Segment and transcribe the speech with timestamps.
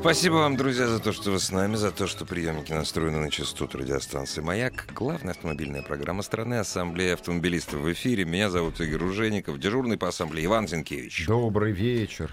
[0.00, 3.30] Спасибо вам, друзья, за то, что вы с нами, за то, что приемники настроены на
[3.32, 4.86] частоту радиостанции «Маяк».
[4.94, 8.24] Главная автомобильная программа страны «Ассамблея автомобилистов» в эфире.
[8.24, 11.26] Меня зовут Игорь Ужеников, дежурный по ассамблее Иван Зинкевич.
[11.26, 12.32] Добрый вечер.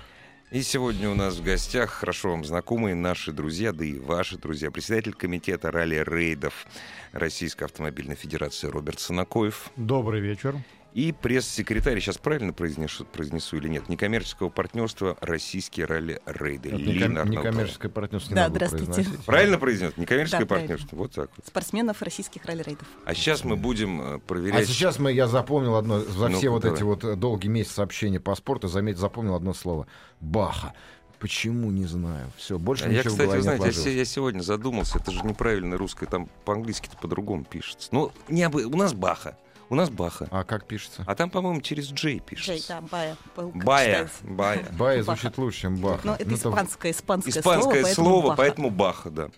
[0.52, 4.70] И сегодня у нас в гостях хорошо вам знакомые наши друзья, да и ваши друзья,
[4.70, 6.68] председатель комитета ралли-рейдов
[7.14, 9.72] Российской автомобильной федерации Роберт Санакоев.
[9.76, 10.56] Добрый вечер.
[10.96, 16.70] И пресс-секретарь, сейчас правильно произнесу, произнесу или нет, некоммерческого партнерства «Российские ралли-рейды».
[16.70, 18.94] Лина неком- некоммерческое партнерство не Да, надо здравствуйте.
[18.94, 19.26] произносить.
[19.26, 19.98] Правильно произнес?
[19.98, 20.70] Некоммерческое Да, правильно.
[20.70, 20.96] партнерство.
[20.96, 21.46] Вот так вот.
[21.46, 22.88] спортсменов российских ралли-рейдов.
[23.06, 24.68] А сейчас мы будем э, А проверять...
[24.70, 26.78] сейчас мы, я запомнил одно, за Ну-ка, все вот давай.
[26.78, 29.88] эти вот э, долгие месяцы общения по спорту, заметь, запомнил одно слово.
[30.22, 30.74] Баха.
[31.20, 32.32] Почему, не знаю.
[32.38, 33.98] Все, больше А Я, ничего в кстати, голове вы знаете, не я, отложилось.
[33.98, 37.90] я сегодня задумался, это же неправильно русское, там по-английски-то по-другому пишется.
[37.92, 39.38] Ну, не обы- у нас Баха,
[39.70, 40.28] у нас Баха.
[40.32, 41.04] А как пишется?
[41.08, 42.54] А там, по-моему, через Джей пишется.
[42.54, 43.16] Джей, да, Бая.
[43.36, 44.10] Бая.
[44.24, 44.66] Бая.
[44.78, 46.02] Бая звучит лучше, чем Баха.
[46.04, 48.38] Но это Ну, там- испанское, испанское, Испанское слово, слово, Баха.
[48.38, 49.30] поэтому Баха, да.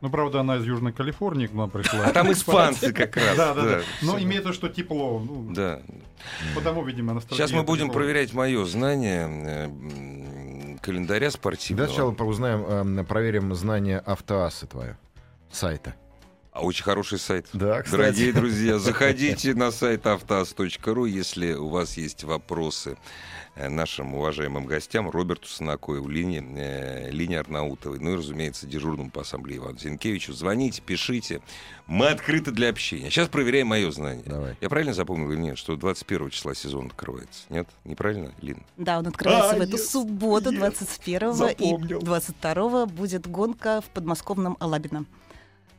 [0.00, 2.04] Ну, правда, она из Южной Калифорнии к нам пришла.
[2.06, 3.36] А там испанцы как раз.
[3.38, 3.80] Да, да, да.
[4.02, 4.22] Но Всё.
[4.24, 5.18] имеет в виду, что тепло.
[5.18, 5.80] Ну, Да.
[6.54, 7.18] Потому, видимо.
[7.30, 11.86] Сейчас мы будем проверять мое знание э, календаря спортивного.
[11.88, 12.64] Да, сначала узнаем,
[12.98, 14.98] эм, проверим знание автоассы твое.
[15.50, 15.94] Сайта.
[16.54, 17.48] А очень хороший сайт.
[17.52, 18.00] Да, кстати.
[18.00, 22.96] Дорогие друзья, заходите на сайт автоаз.ру, если у вас есть вопросы
[23.56, 29.22] э, нашим уважаемым гостям Роберту Санакоеву, Лине, э, Лине Арнаутовой, ну и, разумеется, дежурному по
[29.22, 30.32] ассамблее Ивану Зинкевичу.
[30.32, 31.40] Звоните, пишите.
[31.88, 33.10] Мы открыты для общения.
[33.10, 34.22] Сейчас проверяем мое знание.
[34.24, 34.56] Давай.
[34.60, 37.42] Я правильно запомнил или нет, что 21 числа сезон открывается?
[37.48, 37.66] Нет?
[37.82, 38.62] Неправильно, Лин?
[38.76, 40.58] Да, он открывается А, в эту yes, субботу, yes.
[40.58, 41.98] 21 Запомнил.
[41.98, 45.04] и 22 будет гонка в подмосковном Алабино.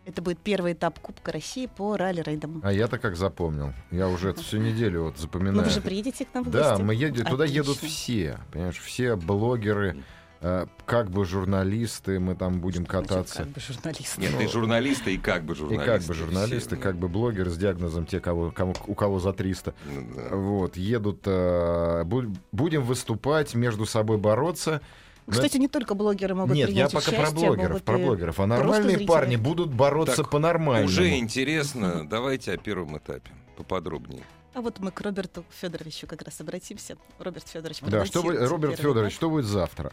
[0.06, 2.62] Это будет первый этап Кубка России по ралли-рейдам.
[2.64, 3.74] А я-то как запомнил.
[3.90, 5.64] Я уже это всю неделю вот Ну, запоминаю.
[5.64, 6.84] вы же приедете к нам в Да, гости?
[6.84, 7.88] мы едем, туда едут Отлично.
[7.98, 9.98] все, понимаешь, все блогеры,
[10.42, 13.38] э, как бы журналисты, мы там будем кататься.
[13.40, 14.18] Как бы журналист.
[14.20, 15.86] Нет, и журналисты, и как бы И журналисты.
[15.92, 16.84] как бы журналисты, все.
[16.84, 19.74] как бы блогеры с диагнозом, те, кого, кому, у кого за 300.
[19.86, 20.36] Ну, да.
[20.36, 24.82] Вот, едут, э, бу- будем выступать, между собой бороться.
[25.28, 28.40] Кстати, не только блогеры могут Нет, я пока про блогеров, про блогеров.
[28.40, 30.88] А нормальные парни будут бороться Так, по-нормальному.
[30.88, 32.08] Уже интересно.
[32.08, 34.24] Давайте о первом этапе поподробнее.
[34.54, 36.98] А вот мы к Роберту Федоровичу как раз обратимся.
[37.20, 39.92] Роберт Федорович, Да, что будет, Роберт Федорович, что будет завтра?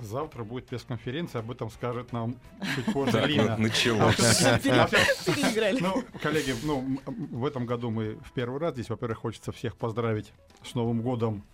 [0.00, 2.36] Завтра будет пресс-конференция, об этом скажет нам
[2.74, 3.56] чуть позже Так, Лина.
[3.58, 4.16] ну, началось.
[4.62, 5.78] Переиграли.
[5.80, 10.32] Ну, коллеги, ну, в этом году мы в первый раз здесь, во-первых, хочется всех поздравить
[10.64, 11.44] с Новым годом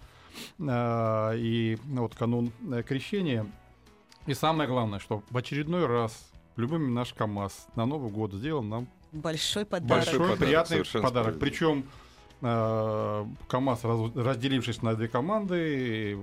[0.59, 3.47] и ну, вот канун э, крещения.
[4.27, 8.87] И самое главное, что в очередной раз любимый наш КАМАЗ на Новый год сделал нам
[9.13, 10.05] Большой подарок.
[10.05, 11.39] большой подарок, приятный подарок.
[11.39, 11.85] Причем
[12.43, 16.19] э, КАМАЗ, раз- разделившись на две команды,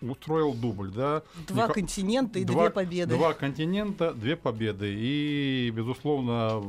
[0.00, 1.22] устроил дубль, да.
[1.48, 3.14] Два Ника- континента и два- две победы.
[3.14, 4.94] Два континента, две победы.
[4.96, 6.62] И, безусловно,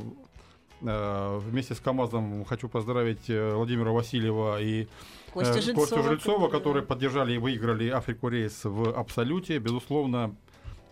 [0.80, 4.88] вместе с КАМАЗом хочу поздравить э, Владимира Васильева и
[5.32, 5.86] Костя э, Жильцова.
[5.86, 9.58] Костю Жильцова, которые поддержали и выиграли Африку рейс в Абсолюте.
[9.58, 10.34] Безусловно,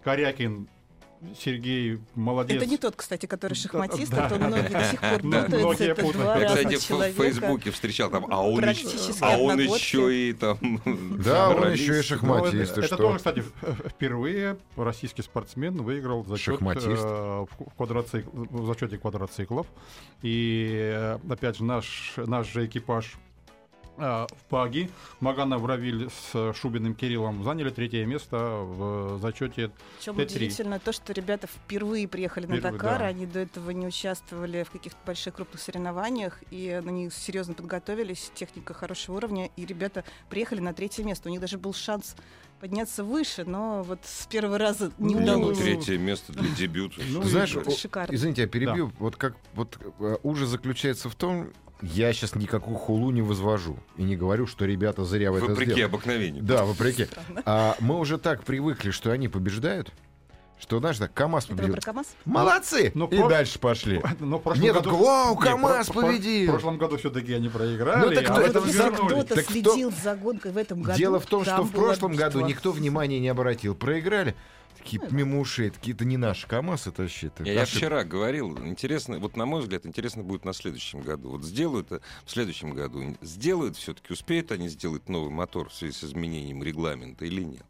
[0.03, 0.69] Корякин
[1.39, 2.57] Сергей молодец.
[2.57, 5.43] Это не тот, кстати, который шахматист, Да, а то да, многие до сих пор Да,
[5.45, 5.85] путаются.
[5.85, 7.13] Это два Я, кстати, в-.
[7.15, 8.65] Фейсбуке встречал там, а он,
[9.21, 10.59] а он еще и там...
[11.25, 12.73] Да, он еще и Ну, шахматист.
[12.73, 13.45] это, и это тоже, кстати,
[13.89, 17.49] впервые российский спортсмен выиграл зачет э, в,
[17.79, 19.67] квадроцик- в зачете квадроциклов.
[20.23, 23.15] И э, опять же наш, наш же экипаж
[23.97, 24.91] в Паги,
[25.21, 29.71] Маганов Равиль с Шубиным Кириллом заняли третье место в зачете.
[29.99, 30.25] Причем Т3.
[30.25, 33.07] удивительно то, что ребята впервые приехали на Впервые, Дакар, да.
[33.07, 38.31] они до этого не участвовали в каких-то больших крупных соревнованиях, и на них серьезно подготовились,
[38.35, 41.29] техника хорошего уровня, и ребята приехали на третье место.
[41.29, 42.17] У них даже был шанс
[42.61, 45.59] подняться выше, но вот с первого раза не Ну, Не, ну, удалось.
[45.59, 47.01] третье место для дебюта.
[47.11, 48.15] Ну, знаешь, Шикарно.
[48.15, 48.91] Извините, я перебью.
[48.99, 51.53] Вот как вот э, ужас заключается в том,
[51.85, 55.73] я сейчас никакую хулу не возвожу и не говорю, что ребята зря в это Вопреки
[55.73, 55.83] сделали.
[55.85, 56.43] обыкновению.
[56.43, 57.05] Да, вопреки.
[57.07, 57.43] Странно.
[57.45, 59.93] А мы уже так привыкли, что они побеждают,
[60.59, 61.77] что, знаешь, так, КамАЗ победил.
[61.83, 62.07] КамАЗ?
[62.25, 62.93] Молодцы!
[62.95, 64.01] Ну, и про- дальше пошли.
[64.21, 64.91] Но Нет, году...
[64.91, 66.47] так, вау, Не, КамАЗ про- победил!
[66.49, 69.53] В прошлом году все-таки они проиграли, Ну, так а кто- это если кто-то Так кто-
[69.53, 73.21] следил за гонкой в этом году, Дело в том, что в прошлом году никто внимания
[73.21, 73.75] не обратил.
[73.75, 74.35] Проиграли.
[74.85, 75.71] Какие-то мимо ушей.
[75.71, 77.27] Какие-то не наши КАМАЗ, это вообще...
[77.29, 77.79] это Я, я ошибка.
[77.79, 81.31] вчера говорил, интересно, вот на мой взгляд, интересно будет на следующем году.
[81.31, 85.93] Вот сделают э, в следующем году, сделают все-таки, успеют они сделать новый мотор в связи
[85.93, 87.65] с изменением регламента или нет?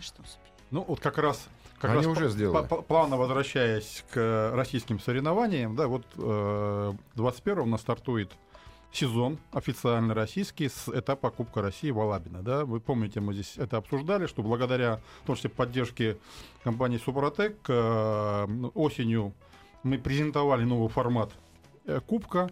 [0.00, 0.54] Что успеем?
[0.70, 1.48] Ну, вот как раз...
[1.80, 2.54] Как Они раз уже сделали.
[2.66, 8.32] по- по- плавно возвращаясь к российским соревнованиям, да, вот э, 21 у нас стартует
[8.92, 12.42] сезон официально российский с этапа Кубка России в Алабино.
[12.42, 12.64] Да?
[12.64, 16.16] Вы помните, мы здесь это обсуждали, что благодаря в том числе поддержке
[16.64, 19.34] компании Супротек э, осенью
[19.82, 21.30] мы презентовали новый формат
[21.84, 22.50] э, Кубка.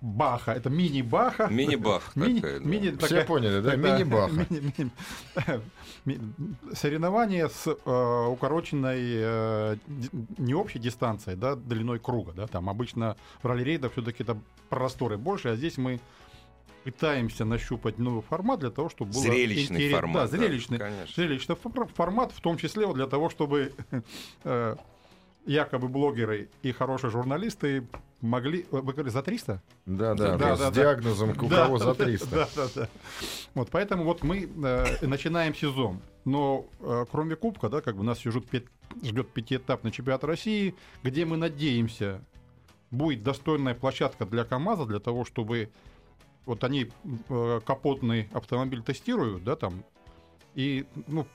[0.00, 1.48] Баха, это мини-баха.
[1.50, 2.68] Мини-бах Мини, такая, да.
[2.68, 3.70] мини Все такая- поняли, да?
[3.70, 4.32] да, Мини-баха.
[4.34, 4.90] мини- мини-
[6.06, 6.18] ми-
[6.74, 9.76] Соревнования с э, укороченной э,
[10.38, 14.36] не общей дистанцией, да, длиной круга, да, там обычно в ралли-рейдах все-таки это
[14.68, 16.00] просторы больше, а здесь мы
[16.84, 20.14] пытаемся нащупать новый формат для того, чтобы было Зрелищный интерес- формат.
[20.30, 21.12] да, зрелищный, конечно.
[21.14, 23.72] зрелищный фор- формат, в том числе вот для того, чтобы
[24.44, 24.76] э,
[25.46, 27.86] якобы блогеры и хорошие журналисты
[28.20, 29.62] могли, вы говорили, за 300?
[29.86, 30.70] Да, да, Да, да, с да.
[30.70, 32.26] диагнозом, у Да, кого за да, 300.
[32.30, 32.88] Да, да, да.
[33.54, 36.00] Вот поэтому вот мы э, начинаем сезон.
[36.24, 38.66] Но э, кроме Кубка, да, как бы нас ждет, пи-
[39.02, 42.20] ждет пятиэтапный чемпионат России, где мы надеемся,
[42.90, 45.70] будет достойная площадка для КАМАЗа, для того, чтобы
[46.44, 46.90] вот они
[47.28, 49.84] э, капотный автомобиль тестируют, да, там,
[50.54, 51.26] и, ну,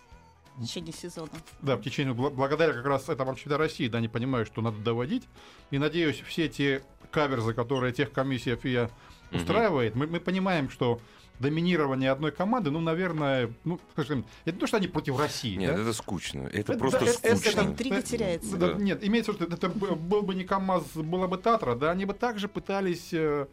[0.58, 1.30] В течение сезона.
[1.62, 4.78] да, в течение, бла- благодаря как раз этому чемпионату России, да, они понимают, что надо
[4.78, 5.24] доводить.
[5.72, 8.90] И надеюсь, все те каверзы, которые техкомиссия ФИА
[9.32, 9.40] Мгм.
[9.42, 11.00] устраивает, мы, мы понимаем, что
[11.40, 15.56] доминирование одной команды, ну, наверное, ну, скажем, это не то, что они против России.
[15.56, 15.82] Нет, да?
[15.82, 16.42] это скучно.
[16.44, 17.60] Это Это- просто это- это- скучно.
[17.62, 18.58] это интрига теряется.
[18.58, 18.80] Да, Да.
[18.80, 22.14] Нет, имеется в виду, это был бы не КАМАЗ, была бы Татра, да, они бы
[22.14, 23.48] также пытались э,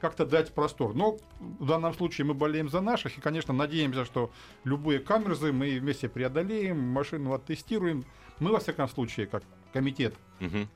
[0.00, 0.94] как-то дать простор.
[0.94, 1.18] Но
[1.58, 4.30] в данном случае мы болеем за наших и, конечно, надеемся, что
[4.64, 8.04] любые камерзы мы вместе преодолеем, машину оттестируем.
[8.38, 9.42] Мы, во всяком случае, как
[9.72, 10.68] комитет Мгм.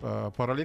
[0.00, 0.56] э, по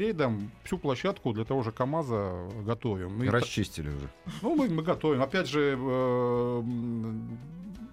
[0.64, 3.24] всю площадку для того же КАМАЗа готовим.
[3.24, 4.10] И Расчистили уже.
[4.42, 5.22] ну, мы, мы готовим.
[5.22, 5.75] Опять же,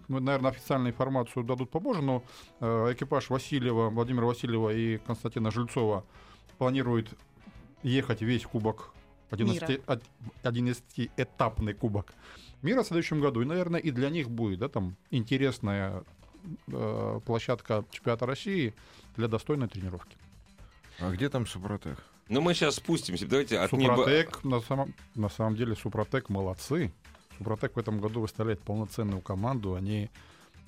[0.09, 2.23] ну, наверное, официальную информацию дадут попозже, но
[2.61, 6.05] э, экипаж Васильева, Владимира Васильева и Константина Жильцова
[6.59, 7.09] планирует
[7.83, 8.93] ехать весь кубок,
[9.35, 10.03] 11, от-
[10.43, 12.15] 11-этапный кубок
[12.65, 13.43] мира в следующем году.
[13.43, 16.03] И, наверное, и для них будет да, там, интересная
[16.69, 18.75] э, площадка чемпионата России
[19.17, 20.17] для достойной тренировки.
[20.99, 22.03] А где там Супротек?
[22.29, 23.27] Ну, мы сейчас спустимся.
[23.27, 23.97] Давайте от неба...
[23.97, 26.93] Супротек, на самом, на самом деле, Супротек молодцы.
[27.39, 29.75] Супротек в этом году выставляет полноценную команду.
[29.75, 30.11] Они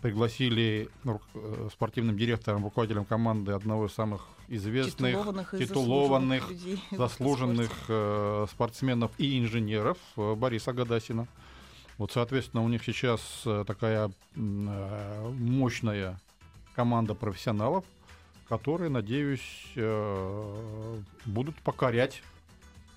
[0.02, 6.78] пригласили ну, э, спортивным директором, руководителем команды одного из самых известных, Титулованных титулованных, заслуженных людей
[6.90, 11.26] заслуженных э, спортсменов и инженеров э, Бориса Гадасина.
[11.98, 16.20] Вот, соответственно, у них сейчас такая мощная
[16.74, 17.86] команда профессионалов,
[18.50, 19.72] которые, надеюсь,
[21.24, 22.22] будут покорять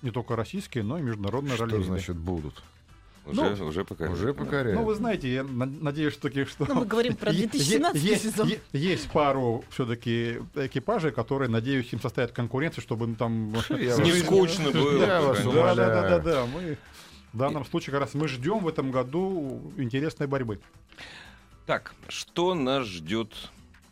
[0.02, 1.82] не только российские, но и международные Что ралли.
[1.82, 2.62] значит будут?
[3.26, 4.08] Уже, Ну, уже пока.
[4.10, 4.78] Уже покоряют.
[4.78, 6.64] Ну, вы знаете, я на- надеюсь, что таких, что...
[6.66, 8.48] Ну, мы говорим про Е- е- 2017 есть, сезон.
[8.48, 13.52] е- Есть пару все-таки экипажей, которые, надеюсь, им составят конкуренцию, чтобы им там...
[13.70, 14.98] Не скучно было.
[15.06, 16.46] Да, да, да, да.
[16.46, 16.78] Мы
[17.32, 20.58] в данном случае как раз мы ждем в этом году интересной борьбы.
[21.66, 23.32] Так, что нас ждет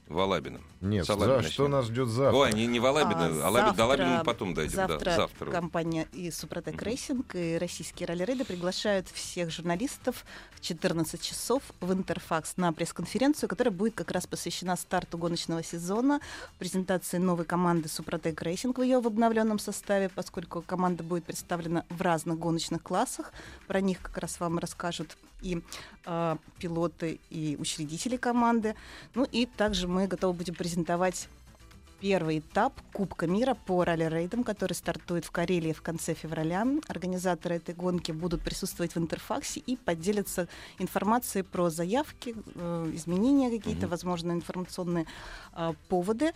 [0.08, 0.60] в Алабино?
[0.80, 2.38] Нет, за- что нас ждет завтра?
[2.38, 4.74] Ой, не, не в Алабино, А, Алаби- до Алабина мы завтра- потом дойдем.
[4.76, 5.50] Завтра, да, завтра.
[5.50, 6.80] компания и Супротек.
[6.82, 10.24] Рейсинг, и российские ралли-рейды приглашают всех журналистов
[10.54, 16.20] в 14 часов в Интерфакс на пресс-конференцию, которая будет как раз посвящена старту гоночного сезона,
[16.58, 22.00] презентации новой команды Супротек Рейсинг в ее в обновленном составе, поскольку команда будет представлена в
[22.02, 23.32] разных гоночных классах.
[23.66, 25.62] Про них как раз вам расскажут и
[26.06, 28.74] э, пилоты, и учредители команды.
[29.14, 31.28] Ну и также мы готовы будем презентовать
[32.00, 36.64] первый этап Кубка мира по ралли-рейдам, который стартует в Карелии в конце февраля.
[36.86, 43.82] Организаторы этой гонки будут присутствовать в интерфаксе и поделятся информацией про заявки, э, изменения какие-то,
[43.82, 43.90] Мгм.
[43.90, 45.06] возможно, информационные
[45.56, 46.32] э, поводы.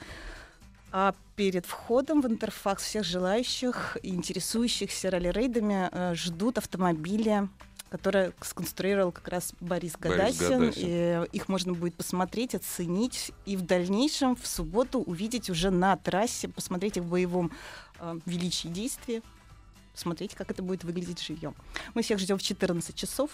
[0.95, 7.49] А перед входом в интерфакс всех желающих и интересующихся ралли-рейдами э, ждут автомобили,
[7.93, 10.61] которые сконструировал как раз Борис Борис Гадасин.
[10.61, 10.73] Гадасин.
[10.77, 16.49] И их можно будет посмотреть, оценить и в дальнейшем в субботу увидеть уже на трассе,
[16.49, 17.53] посмотреть их в боевом
[18.01, 19.21] э, величии действия,
[19.93, 21.55] посмотреть, как это будет выглядеть живьем.
[21.93, 23.31] Мы всех ждем в 14 часов.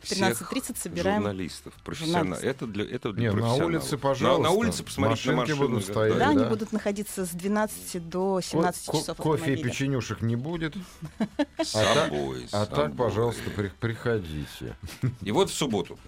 [0.00, 2.42] В Всех 13.30 собираем журналистов, профессионалов.
[2.44, 3.66] Это для, это для Не, на профессионалов.
[3.66, 4.42] улице, На- пожалуйста.
[4.42, 5.56] На, улице посмотреть на машины.
[5.58, 6.30] будут да, стоять, Да, да.
[6.30, 10.74] они будут находиться с 12 до 17 Ко- часов ко- Кофе и печенюшек не будет.
[11.62, 14.76] С А так- собой, с А так, пожалуйста, при- приходите.
[15.22, 15.98] И вот в субботу.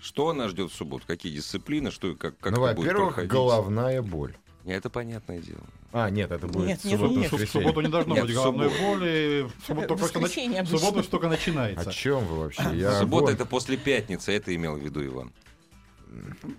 [0.00, 1.04] Что нас ждет в субботу?
[1.06, 1.90] Какие дисциплины?
[1.90, 3.30] Что, как, как ну, это будет во-первых, проходить?
[3.32, 4.36] головная боль.
[4.66, 5.60] Это понятное дело.
[5.92, 7.32] А, нет, это будет Нет, в нет, субботу, нет.
[7.32, 8.84] В субботу не должно Нет, быть головной субботу.
[8.84, 9.46] боли.
[9.62, 11.10] В субботу только, нач- субботу обычно.
[11.10, 11.88] только начинается.
[11.88, 12.62] О чем вы вообще?
[12.74, 15.32] Я Суббота это после пятницы, это имел в виду Иван.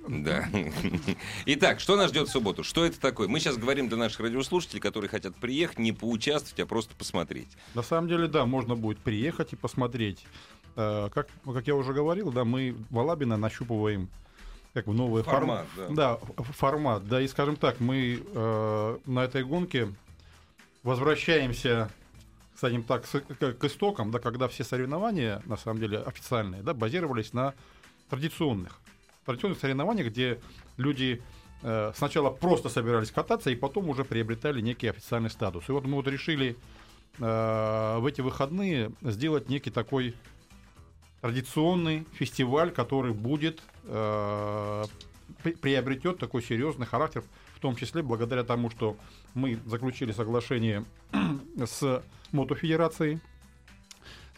[0.07, 0.47] Да.
[1.45, 2.63] Итак, что нас ждет в субботу?
[2.63, 3.27] Что это такое?
[3.27, 7.49] Мы сейчас говорим для наших радиослушателей, которые хотят приехать, не поучаствовать, а просто посмотреть.
[7.73, 10.25] На самом деле, да, можно будет приехать и посмотреть.
[10.75, 14.09] Э, Как, как я уже говорил, да, мы в Алабино нащупываем
[14.77, 15.95] как бы новый Формат, формат.
[15.95, 16.19] да.
[16.19, 17.07] Да, формат.
[17.07, 19.91] Да, и скажем так, мы э, на этой гонке
[20.83, 21.89] возвращаемся,
[22.55, 27.55] скажем так, к истокам, да, когда все соревнования, на самом деле, официальные, да, базировались на
[28.11, 28.77] традиционных.
[29.25, 30.39] Традиционных соревнованиях, где
[30.77, 31.23] люди
[31.63, 35.67] э, сначала просто собирались кататься, и потом уже приобретали некий официальный статус.
[35.69, 36.55] И вот мы вот решили
[37.17, 40.13] э, в эти выходные сделать некий такой
[41.21, 44.83] традиционный фестиваль, который будет э,
[45.43, 47.23] при- приобретет такой серьезный характер,
[47.55, 48.95] в том числе благодаря тому, что
[49.33, 50.85] мы заключили соглашение
[51.57, 53.19] с Мотофедерацией.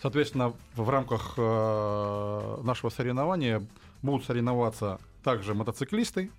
[0.01, 3.65] Соответственно, в рамках э, нашего соревнования
[4.01, 6.31] будут соревноваться также мотоциклисты.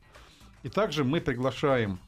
[0.63, 1.99] И также мы приглашаем,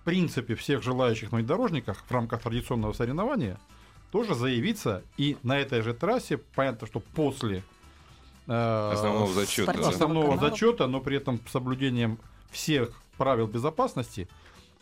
[0.00, 3.58] в принципе, всех желающих на внедорожниках в рамках традиционного соревнования
[4.10, 5.02] тоже заявиться.
[5.16, 7.62] И на этой же трассе, понятно, что после
[8.46, 9.88] э, Основного зачета.
[9.88, 10.50] основного канала.
[10.50, 12.18] зачета, но при этом с соблюдением
[12.50, 14.28] всех правил безопасности,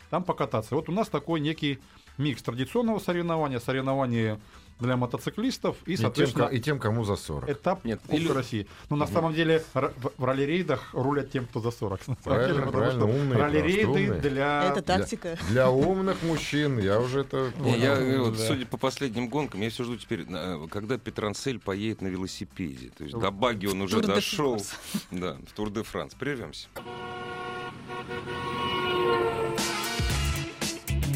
[0.09, 0.75] там покататься.
[0.75, 1.79] Вот у нас такой некий
[2.17, 4.39] микс традиционного соревнования, соревнования
[4.79, 7.49] для мотоциклистов и, И тем, соответственно, и тем, кому за 40.
[7.49, 8.67] этап Нет, Кубка или- России.
[8.89, 11.99] Но на самом деле р- в, ралли-рейдах рулят тем, кто за 40.
[12.07, 14.63] на самом Правильно, деле, правильно, умные, ралли-рейды для...
[14.71, 15.37] Это тактика.
[15.49, 17.79] Для умных мужчин я уже это я, понял.
[17.93, 18.47] э, вот, да.
[18.47, 20.25] судя по последним гонкам, я все жду теперь,
[20.69, 22.91] когда Петранцель поедет на велосипеде.
[22.97, 24.61] То есть до Баги он уже дошел.
[25.11, 26.13] Да, в Тур де Франс.
[26.13, 26.67] Прервемся.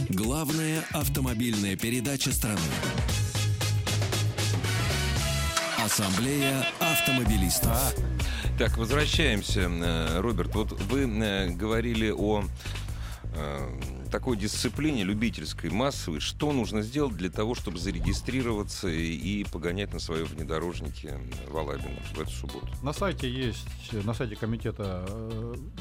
[0.10, 2.60] Главная автомобильная передача страны.
[5.84, 7.96] Ассамблея автомобилистов.
[8.60, 9.62] Так, возвращаемся.
[9.62, 12.44] Э, Роберт, вот вы э, говорили о
[13.34, 13.80] э,
[14.12, 16.20] такой дисциплине любительской, массовой.
[16.20, 21.20] Что нужно сделать для того, чтобы зарегистрироваться и, погонять на своем внедорожнике
[21.50, 22.68] в Алабино в эту субботу?
[22.84, 25.10] На сайте есть, на сайте комитета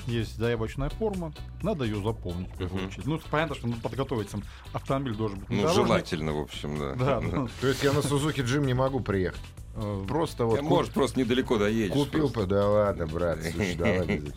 [0.06, 1.34] есть заявочная форма.
[1.62, 3.04] Надо ее заполнить в первую очередь.
[3.04, 4.42] Ну, понятно, что надо подготовить сам
[4.72, 6.94] автомобиль должен быть Ну, желательно, в общем, да.
[6.94, 7.20] Да,
[7.60, 9.42] То есть я на Сузуки Джим не могу приехать.
[9.74, 11.92] Э, Просто вот Э, Может, просто недалеко доедешь.
[11.94, 12.40] купил, просто.
[12.40, 14.06] по- да ладно, брат, слушай, давай.
[14.18, 14.34] без-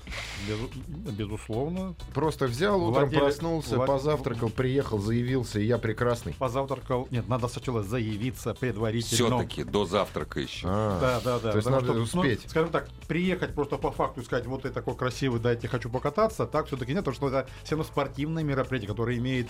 [0.47, 1.95] безу- безусловно.
[2.13, 6.33] Просто взял, утром Владелец- проснулся, влад- позавтракал, приехал, заявился, и я прекрасный.
[6.33, 7.07] Позавтракал.
[7.11, 9.37] Нет, надо сначала заявиться предварительно.
[9.39, 10.67] Все-таки до завтрака еще.
[10.69, 11.51] А, Да, да, да.
[11.51, 12.49] То есть потому надо что, ну, успеть.
[12.49, 16.45] скажем так, приехать просто по факту и сказать, вот ты такой красивый, дайте хочу покататься,
[16.45, 19.49] так все-таки нет, потому что это все равно спортивное мероприятие, которое имеет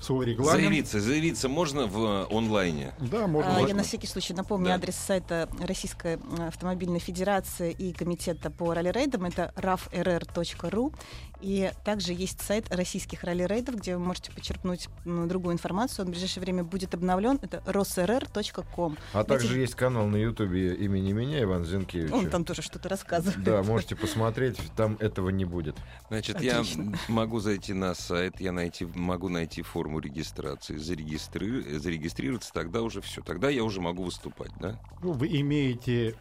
[0.00, 0.60] свой регламент.
[0.60, 1.98] Заявиться, заявиться можно в
[2.30, 2.94] э, онлайне?
[2.98, 3.50] Да, можно.
[3.50, 3.68] А, можно.
[3.68, 4.74] Я на всякий случай напомню Да.
[4.74, 9.24] адрес сайта Российской м, автомобильной федерации и комитета по ралли-рейдам.
[9.24, 10.94] Это rafrr.ru.
[11.40, 16.04] И также есть сайт российских ралли-рейдов, где вы можете почерпнуть м, другую информацию.
[16.04, 17.38] Он в ближайшее время будет обновлен.
[17.42, 18.96] Это rosrr.com.
[19.12, 22.14] А также Эти- есть канал на Ютубе имени меня, Иван Зинкевича.
[22.14, 23.42] Он там тоже что-то рассказывает.
[23.42, 25.76] Да, можете посмотреть, там этого не будет.
[26.08, 26.82] Значит, Отлично.
[27.08, 33.00] я могу зайти на сайт, я найти, могу найти форму регистрации, зарегистри- зарегистрироваться, тогда уже
[33.00, 33.22] все.
[33.22, 34.80] Тогда я уже могу выступать, да?
[35.02, 36.14] Ну, вы имеете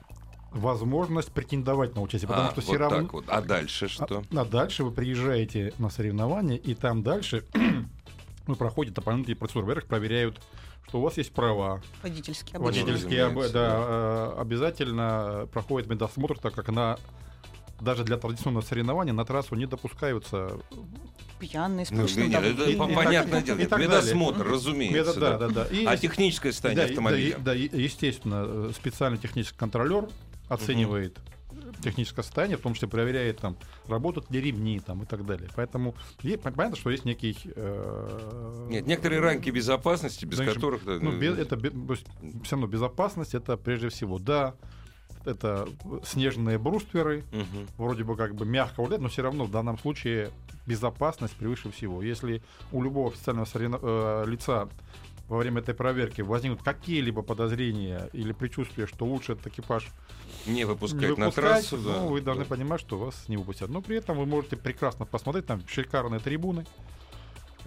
[0.56, 3.02] возможность претендовать на участие, потому а, что вот все равно...
[3.02, 3.26] так вот.
[3.28, 4.24] А дальше что?
[4.34, 7.44] А, а дальше вы приезжаете на соревнования, и там дальше
[8.48, 9.66] вы проходите дополнительные процедуры.
[9.66, 10.42] Во-первых, проверяют,
[10.88, 11.82] что у вас есть права.
[12.02, 12.58] Водительский.
[12.58, 12.84] Водитель.
[12.84, 12.94] обычно.
[12.94, 16.98] Водительские об- да, э, обязательно проходит медосмотр, так как на
[17.82, 20.58] даже для традиционного соревнования на трассу не допускаются
[21.38, 23.58] Пьяный, с Ну, это и- по- и понятное так- дело.
[23.58, 24.54] и так Медосмотр, далее.
[24.54, 25.20] разумеется.
[25.20, 25.50] да, да.
[25.50, 25.76] да, да.
[25.76, 27.38] И А ес- техническое состояние да, и- автомобиля?
[27.40, 30.08] Да, и- да, и- естественно, э, специальный технический контролер
[30.48, 31.20] оценивает
[31.82, 33.56] техническое состояние, в том числе проверяет там,
[33.88, 35.50] работают ли ремни там, и так далее.
[35.56, 37.38] Поэтому понятно, что есть некий...
[37.56, 40.86] э, Нет, некоторые рамки безопасности, без Знаешь, которых...
[40.86, 44.56] Ну, ну, бе- это все равно безопасность, это прежде всего, да,
[45.26, 45.68] это
[46.06, 47.68] снежные брустверы, мгм.
[47.78, 50.32] вроде бы как бы мягко улет, но все равно в данном случае
[50.68, 52.02] безопасность превыше всего.
[52.02, 54.68] Если у любого официального соревно- э, лица
[55.28, 59.88] во время этой проверки возникнут какие-либо подозрения или предчувствия, что лучше этот экипаж
[60.46, 62.00] Не не выпускать на выпускать, трассу, ну, да.
[62.02, 62.50] вы должны Да.
[62.50, 63.70] понимать, что вас не выпустят.
[63.70, 66.66] Но при этом вы можете прекрасно посмотреть, там шикарные трибуны,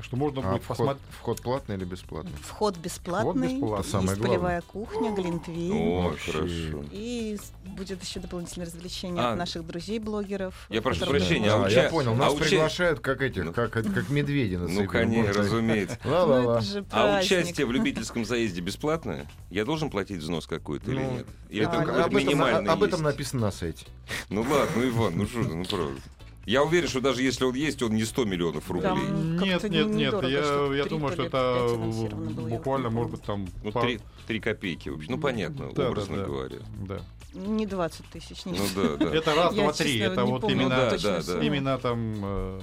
[0.02, 1.02] что можно А будет вход, посмотреть.
[1.19, 2.33] вход платный или бесплатный?
[2.43, 3.78] Вход бесплатный, бесплатный.
[3.78, 4.28] есть Самое главное.
[4.38, 5.73] полевая кухня, глинтвейн.
[5.73, 6.85] О, хорошо.
[6.93, 10.55] И будет еще дополнительное развлечение А, от наших друзей-блогеров.
[10.69, 13.52] я прошу прощения, а А, уча- я понял, а нас уча- приглашают как этих, Ну.
[13.52, 15.99] как, как медведи на Ну, конечно, разумеется.
[16.05, 16.61] Ну, Ла-ла-ла.
[16.61, 19.26] же А участие в любительском заезде бесплатное?
[19.50, 21.26] Я должен платить взнос какой-то или Ну, нет?
[21.50, 23.02] Или а, там ну, об, этом, минимальный об этом есть?
[23.02, 23.87] написано на сайте.
[24.31, 26.00] Ну ладно, ну Иван, ну что, ну правда.
[26.49, 28.88] Я уверен, что даже если он есть, он не 100 миллионов рублей.
[28.88, 30.23] Там Нет, нет, нет.
[30.23, 33.47] Я, я думаю, то что это буквально, может быть, там...
[33.62, 35.11] Ну, пар- три, три копейки вообще.
[35.11, 36.25] Ну, понятно, Да, да, образно да.
[36.25, 36.57] говоря.
[36.88, 37.00] Да.
[37.35, 38.57] Не 20 тысяч, нет.
[38.59, 39.14] Ну да, да.
[39.14, 39.99] Это раз, два, три.
[39.99, 41.43] Это вот помню Ну именно, да, да, да.
[41.45, 42.14] именно там...
[42.23, 42.61] э,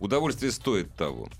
[0.00, 1.30] Удовольствие стоит того.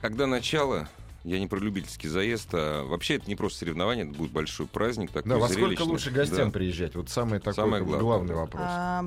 [0.00, 0.88] Когда начало,
[1.24, 5.10] я не про любительский заезд, а вообще это не просто соревнование, это будет большой праздник,
[5.10, 5.86] такой Да, во сколько зрелищный.
[5.86, 6.50] лучше гостям Да.
[6.52, 6.94] приезжать?
[6.94, 8.00] Вот самый такой Самое главное.
[8.00, 8.62] главный вопрос.
[8.64, 9.04] А,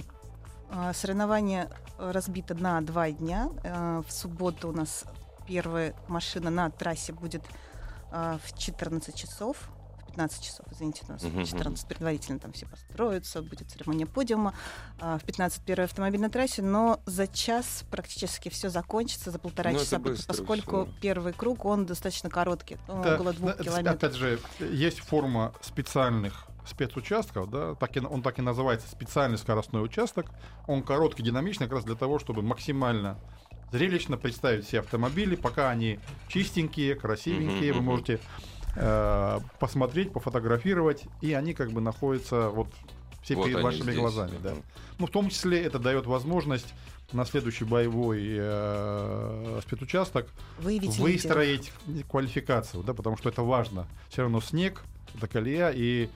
[0.93, 3.49] Соревнование э, разбито на два дня.
[3.63, 5.05] Э, В субботу у нас
[5.47, 7.43] первая машина на трассе будет
[8.11, 9.57] а, в 14 часов.
[10.03, 14.05] В 15 часов, извините, у нас Мгм, в 14 предварительно там все построятся, будет церемония
[14.05, 14.53] подиума.
[14.99, 19.71] А, В 15 первый автомобиль на трассе, но за час практически все закончится, за полтора
[19.71, 20.93] Ну, часа, быстро поскольку всё.
[21.01, 23.95] первый круг, он достаточно короткий, Да, около двух да, километров.
[23.95, 29.83] Опять же, есть форма специальных спецучастков, да, так и, он так и называется специальный скоростной
[29.83, 30.27] участок.
[30.67, 33.17] Он короткий, динамичный, как раз для того, чтобы максимально
[33.71, 38.19] зрелищно представить все автомобили, пока они чистенькие, красивенькие, вы можете
[38.75, 42.67] э, посмотреть, пофотографировать, и они как бы находятся вот
[43.23, 43.95] все Вот перед вашими здесь.
[43.97, 44.53] глазами, да.
[44.97, 46.73] Ну, в том числе это дает возможность
[47.13, 50.27] на следующий боевой э, спецучасток
[50.59, 51.71] Выявить выстроить
[52.09, 53.87] квалификацию, да, потому что это важно.
[54.09, 54.83] Все равно снег,
[55.15, 56.09] это колея, и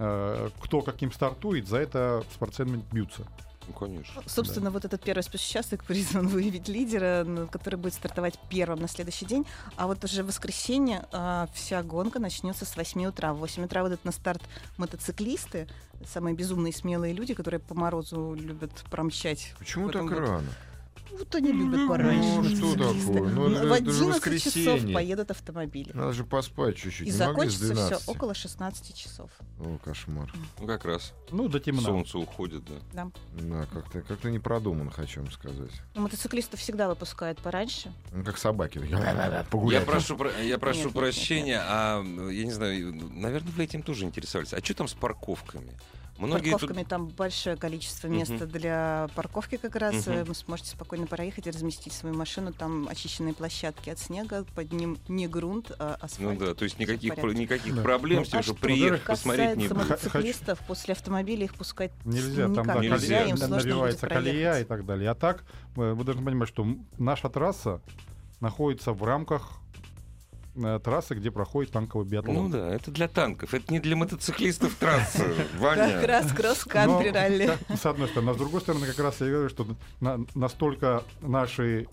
[0.00, 3.26] кто каким стартует, за это спортсмены бьются.
[3.70, 4.22] Ну, конечно.
[4.26, 9.26] Собственно, вот этот первый спецучасток призван выявить лидера, ну, который будет стартовать первым на следующий
[9.26, 9.46] день.
[9.76, 13.32] А вот уже в воскресенье а, вся гонка начнется с 8 утра.
[13.32, 14.42] В 8 утра выйдут на старт
[14.76, 15.68] мотоциклисты,
[16.06, 19.54] самые безумные смелые люди, которые по морозу любят промчать.
[19.58, 20.20] Почему так году.
[20.20, 20.48] рано?
[21.18, 22.40] Вот они любят пораньше.
[22.40, 23.28] Ну, что такое?
[23.30, 24.94] Ну, в это- это же 11 часов воскресенье.
[24.94, 25.92] поедут автомобили.
[25.92, 27.08] Надо же поспать чуть-чуть.
[27.08, 28.08] И закончится все 12?
[28.08, 29.30] около 16 часов.
[29.58, 30.32] О, кошмар.
[30.60, 31.12] Ну, как раз.
[31.30, 31.82] Ну, до темна.
[31.82, 32.74] Солнце уходит, да.
[32.92, 33.10] Да.
[33.40, 35.70] Да, как-то как не продумано, хочу вам сказать.
[35.94, 37.92] Но мотоциклистов всегда выпускают пораньше.
[38.12, 38.80] Ну, как собаки.
[38.88, 39.84] Я Погулять.
[39.86, 44.04] прошу, про- я прошу Нет, нет, прощения, а я не знаю, наверное, вы этим тоже
[44.04, 44.52] интересовались.
[44.54, 45.76] А что там с парковками?
[46.26, 50.06] Многие тут- парковками там большое количество места для парковки как раз.
[50.06, 52.52] Э, Вы сможете спокойно проехать и разместить свою машину.
[52.52, 56.38] Там очищенные площадки от снега, под ним не грунт, а Ну асфальт.
[56.38, 57.82] да, то есть никаких, про- никаких Да.
[57.82, 59.78] проблем Ну, а что приехать, посмотреть не будет.
[59.78, 63.24] Мотоциклистов, после автомобиля их пускать Нельзя, там никак да, нельзя.
[63.24, 65.10] нельзя, набивается колея и так далее.
[65.10, 65.44] А так,
[65.76, 66.66] э, вы должны понимать, что
[66.98, 67.80] наша трасса
[68.40, 69.58] находится в рамках
[70.56, 72.34] э, трассы, где проходит танковый биатлон.
[72.36, 76.06] Ну да, это для танков, это не для мотоциклистов трасса, Как Ваня.
[76.06, 77.46] раз кросс-кантри ралли.
[77.68, 78.30] как- С одной стороны.
[78.30, 79.66] А с другой стороны, как раз я говорю, что
[80.00, 81.86] на- настолько наши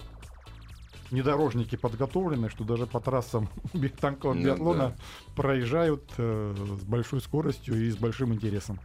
[1.12, 3.50] внедорожники подготовлены, что даже по трассам
[4.02, 4.96] танкового Ну биатлона да.
[5.36, 8.80] проезжают э, с большой скоростью и с большим интересом.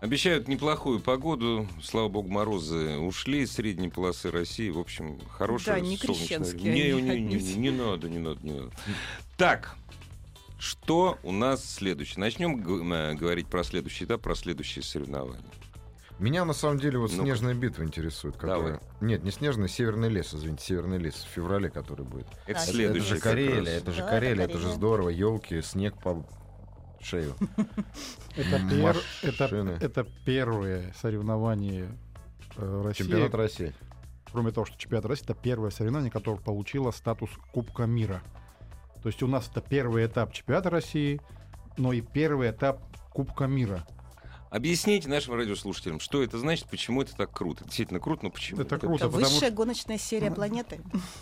[0.00, 1.66] Обещают неплохую погоду.
[1.82, 4.70] Слава богу, морозы ушли из средней полосы России.
[4.70, 8.52] В общем, хорошая Да, не солнечная- крещенские Не, не, не, не, надо, не надо, не
[8.52, 8.70] надо.
[9.36, 9.74] Так,
[10.60, 12.20] что у нас следующее?
[12.20, 15.42] Начнем э, говорить про следующий этап, про следующие соревнования.
[16.20, 17.22] Меня на самом деле вот Ну-ка.
[17.24, 18.36] снежная битва интересует.
[18.36, 18.80] Которая...
[19.00, 22.26] Нет, не снежный, северный лес, извините, северный лес в феврале, который будет.
[22.46, 23.06] Это Это следующий.
[23.06, 24.74] же как Карелия, это же Да, это Карелия, это же Карелия.
[24.76, 25.08] здорово.
[25.10, 26.24] Елки, снег по
[27.00, 27.34] шею.
[28.36, 29.78] Это, пер- это, Машины.
[29.80, 31.88] это первое соревнование
[32.56, 33.04] э, России.
[33.04, 33.74] Чемпионат России.
[34.30, 38.22] Кроме того, что чемпионат России это первое соревнование, которое получило статус Кубка мира.
[39.02, 41.20] То есть у нас это первый этап чемпионата России,
[41.76, 43.84] но и первый этап Кубка мира.
[44.50, 47.64] Объясните нашим радиослушателям, что это значит, почему это так круто.
[47.64, 48.62] Действительно круто, но почему?
[48.62, 49.04] Это круто.
[49.04, 50.80] Это потому высшая гоночная серия планеты.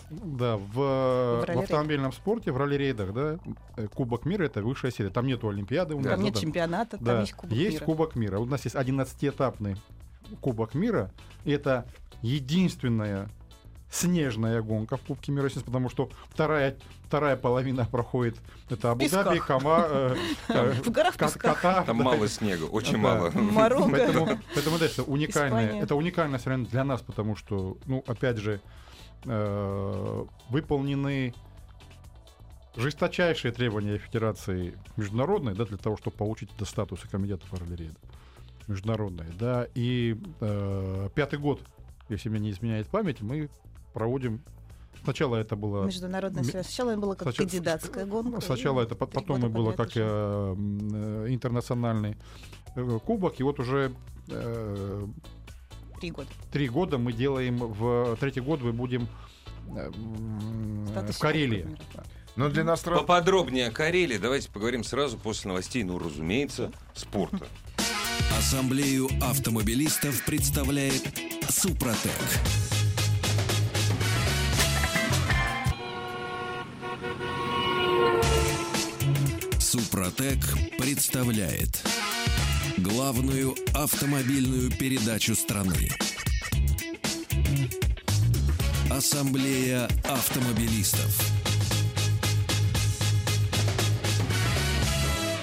[0.09, 1.63] Да, в, В в ралли-рейдах.
[1.63, 3.39] автомобильном спорте, в ралли-рейдах, да,
[3.75, 5.09] э, Кубок мира это высшая серия.
[5.09, 6.13] Там нету Олимпиады у нас.
[6.13, 6.39] Там нет да.
[6.39, 7.85] чемпионата, Да, там есть Кубок есть мира.
[7.85, 8.39] Кубок мира.
[8.39, 9.77] У нас есть 11-этапный
[10.39, 11.11] Кубок мира.
[11.43, 11.85] И это
[12.21, 13.29] единственная
[13.89, 18.37] снежная гонка в Кубке мира, потому что вторая, вторая половина проходит
[18.69, 19.39] это Абу-Даби.
[19.39, 20.15] Кама, э,
[20.49, 21.61] э, В горах Ка- песках.
[21.61, 21.85] Катар.
[21.85, 22.03] Там да.
[22.03, 22.97] мало снега, очень Да.
[22.97, 23.29] мало.
[23.33, 23.89] Марокко.
[23.89, 25.81] Поэтому, поэтому да, это уникальное, Испания.
[25.83, 28.59] это уникальное соревнование для нас, потому что, ну, опять же,
[29.25, 31.33] э, выполнены
[32.75, 37.95] жесточайшие требования Федерации международной, да, для того, чтобы получить этот статус и комитета ралли-рейду.
[38.67, 41.61] Международной, да, и э, пятый год,
[42.09, 43.49] если мне не изменяет память, мы
[43.97, 44.41] проводим.
[45.03, 45.85] Сначала это было...
[45.85, 46.65] Международная связь.
[46.67, 48.41] Сначала было как Сначала- кандидатская гонка.
[48.41, 52.15] Сначала это, потом и было как э, э, интернациональный
[52.75, 53.93] э, кубок, и вот уже
[54.29, 55.07] э,
[55.99, 56.29] Три года.
[56.51, 59.07] три года мы делаем, в третий год мы будем
[59.75, 59.91] э,
[60.91, 61.63] Статус в Карелии.
[61.63, 61.79] например.
[62.35, 63.07] Но для иностранцев...
[63.07, 67.47] Поподробнее о Карелии давайте поговорим сразу после новостей, ну, разумеется, спорта.
[68.37, 71.01] Ассамблею автомобилистов представляет
[71.49, 72.11] Супротек.
[79.69, 80.39] Супротек
[80.77, 81.85] представляет
[82.77, 85.89] главную автомобильную передачу страны.
[88.89, 91.21] Ассамблея автомобилистов.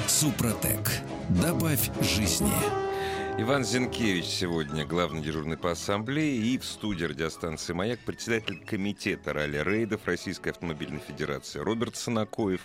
[0.07, 0.91] Супротек.
[1.29, 2.51] Добавь жизни.
[3.37, 10.07] Иван Зинкевич сегодня главный дежурный по ассамблее и в студии радиостанции «Маяк» председатель комитета ралли-рейдов
[10.07, 12.63] Российской автомобильной федерации Роберт Санакоев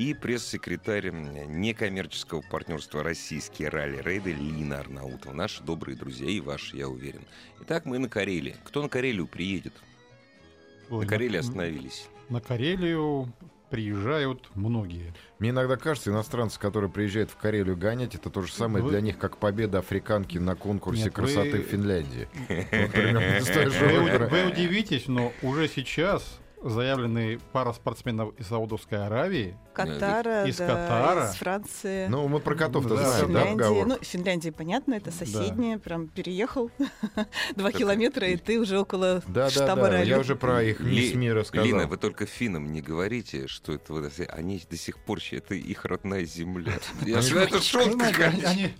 [0.00, 5.34] и пресс-секретарь некоммерческого партнерства «Российские ралли-рейды» Лина Арнаутова.
[5.34, 7.20] Наши добрые друзья и ваши, я уверен.
[7.60, 8.56] Итак, мы на Карелии.
[8.64, 9.74] Кто на Карелию приедет?
[10.88, 12.08] Ой, На Карелии остановились.
[12.30, 13.30] На Карелию
[13.68, 15.12] приезжают многие.
[15.38, 19.02] Мне иногда кажется, иностранцы, которые приезжают в Карелию гонять, это то же самое Вы- для
[19.02, 22.26] них, как победа африканки на конкурсе Нет, красоты вы- в Финляндии.
[24.30, 29.56] Вы удивитесь, но уже сейчас заявлены пара спортсменов из Саудовской Аравии.
[29.86, 31.30] Катара, Из да, Катара.
[31.30, 32.06] из Франции.
[32.08, 33.52] Ну, мы про котов-то Да, знаем, да, Финляндии.
[33.62, 33.86] поговор?
[33.86, 35.78] Ну, Финляндия, понятно, это соседняя.
[35.78, 36.70] Прям переехал
[37.56, 39.90] два километра, и ты уже около Да, да, штаба да.
[39.90, 40.08] ралли.
[40.08, 41.66] Я уже про их мисс Ли- мира сказал.
[41.66, 45.84] Лина, вы только финнам не говорите, что это вот они до сих пор это их
[45.84, 46.72] родная земля.
[47.02, 47.90] Я знаю, это шутка.
[47.90, 48.74] Понимаете, они-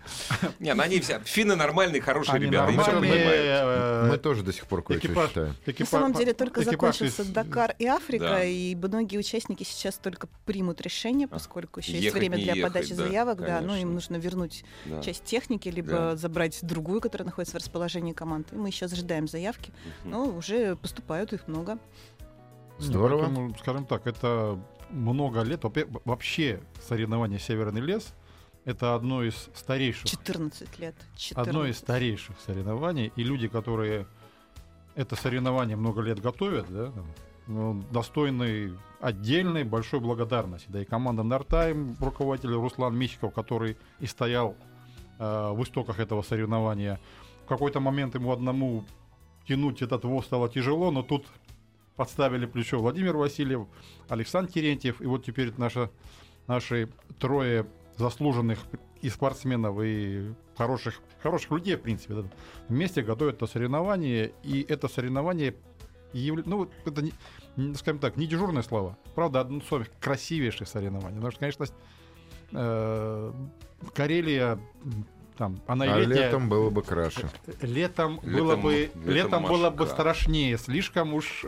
[0.58, 1.20] Не, ну они все.
[1.24, 2.72] Финны нормальные, хорошие ребята.
[2.72, 5.54] э, Мы тоже до сих пор кое-что считаем.
[5.78, 8.44] На самом деле только закончился Дакар и Африка, Да.
[8.44, 10.89] и многие участники сейчас только примут решение,
[11.28, 15.02] поскольку еще есть время для ехать, подачи да, заявок, да, ну им нужно вернуть Да.
[15.02, 16.16] часть техники, либо Да.
[16.16, 18.52] забрать другую, которая находится в расположении команд.
[18.52, 19.72] И мы еще ожидаем заявки,
[20.04, 21.78] но уже поступают их много.
[22.78, 23.24] Здорово.
[23.26, 24.58] Поэтому, скажем так, это
[24.90, 25.62] много лет.
[26.04, 28.14] Вообще соревнование «Северный лес»—
[28.64, 30.94] это одно из старейших 14 лет.
[31.16, 31.48] 14.
[31.48, 34.06] одно из старейших соревнований, и люди, которые
[34.94, 36.92] это соревнование много лет готовят, да,
[37.50, 40.68] там, ну, достойны отдельной большой благодарности.
[40.68, 44.56] Да и команда Нартайм, руководитель Руслан Мичиков, который и стоял
[45.18, 46.98] э, в истоках этого соревнования.
[47.44, 48.84] В какой-то момент ему одному
[49.46, 51.26] тянуть этот воз стало тяжело, но тут
[51.96, 53.66] подставили плечо Владимир Васильев,
[54.08, 55.90] Александр Терентьев, и вот теперь наша,
[56.46, 58.58] наши трое заслуженных
[59.02, 62.24] и спортсменов, и хороших, хороших людей, в принципе,
[62.68, 65.54] вместе готовят это соревнование, и это соревнование
[66.12, 67.04] ну, это,
[67.74, 68.96] скажем так, не дежурное слово.
[69.14, 71.16] Правда, одно из самых красивейших соревнований.
[71.16, 71.66] Потому что, конечно,
[72.52, 73.32] э,
[73.94, 74.58] Карелия,
[75.36, 77.30] там, она и А летняя- летом было бы краше.
[77.62, 81.46] Летом, Летом- было бы, летом летом, было бы страшнее, слишком уж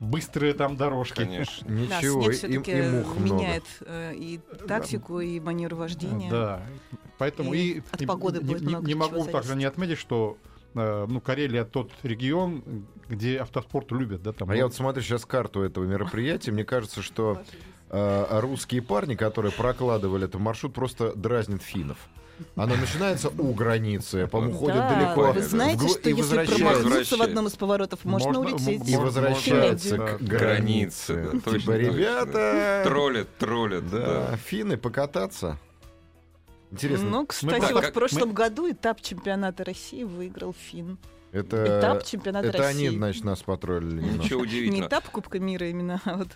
[0.00, 1.16] быстрые там дорожки.
[1.24, 1.66] Конечно.
[1.68, 3.42] Да, Ничего, снег и, все-таки и мух много.
[3.42, 6.30] меняет э, и тактику, и манеру вождения.
[6.30, 6.62] Да,
[7.18, 9.56] поэтому И и, от не- погоды не, будет не- много не могу также зависеть.
[9.56, 12.62] не отметить, что э, ну Карелия тот регион,
[13.08, 14.48] где автоспорт любят, да, там.
[14.48, 17.42] А ну, я вот смотрю сейчас карту этого мероприятия, мне кажется, что
[17.90, 21.98] э, русские парни, которые прокладывали этот маршрут, просто дразнят финнов.
[22.54, 25.32] Она начинается у границы, по-моему, ходит Да, далеко.
[25.32, 26.64] Вы знаете, что и если возвращается.
[26.74, 28.88] промахнуться в одном из поворотов, можно, Можно- улететь.
[28.90, 30.36] И возвращается можно- к да.
[30.38, 31.30] границе.
[31.32, 34.36] Да, Типа, ребята, Троллят, троллят, да, да.
[34.36, 35.58] финны покататься.
[36.70, 40.98] Интересно, Ну, кстати, просто- вот как- в прошлом мы- году этап чемпионата России выиграл Фин.
[41.32, 42.96] это, этап чемпионата это они, России.
[42.98, 44.00] значит, нас потроллили.
[44.02, 44.88] Ничего Не удивительного.
[44.88, 46.28] этап Кубка мира именно, а вот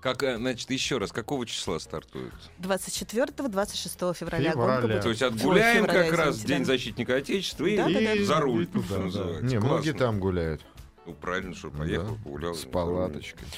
[0.00, 2.32] Как, э, значит, еще раз, какого числа стартует?
[2.58, 5.00] 24-26 февраля Февраля.
[5.00, 6.64] То есть отгуляем февраля, как раз День да.
[6.66, 8.12] защитника Отечества и, Да, да, да.
[8.14, 9.00] и за руль, И что туда, да.
[9.04, 9.44] называется.
[9.44, 9.98] Не, многие Классно.
[10.06, 10.62] там гуляют.
[11.06, 11.78] Ну, правильно, что Да.
[11.78, 12.54] поехал, погулял.
[12.54, 13.48] С палаточкой.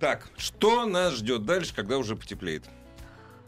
[0.00, 2.64] Так, что нас ждет дальше, когда уже потеплеет?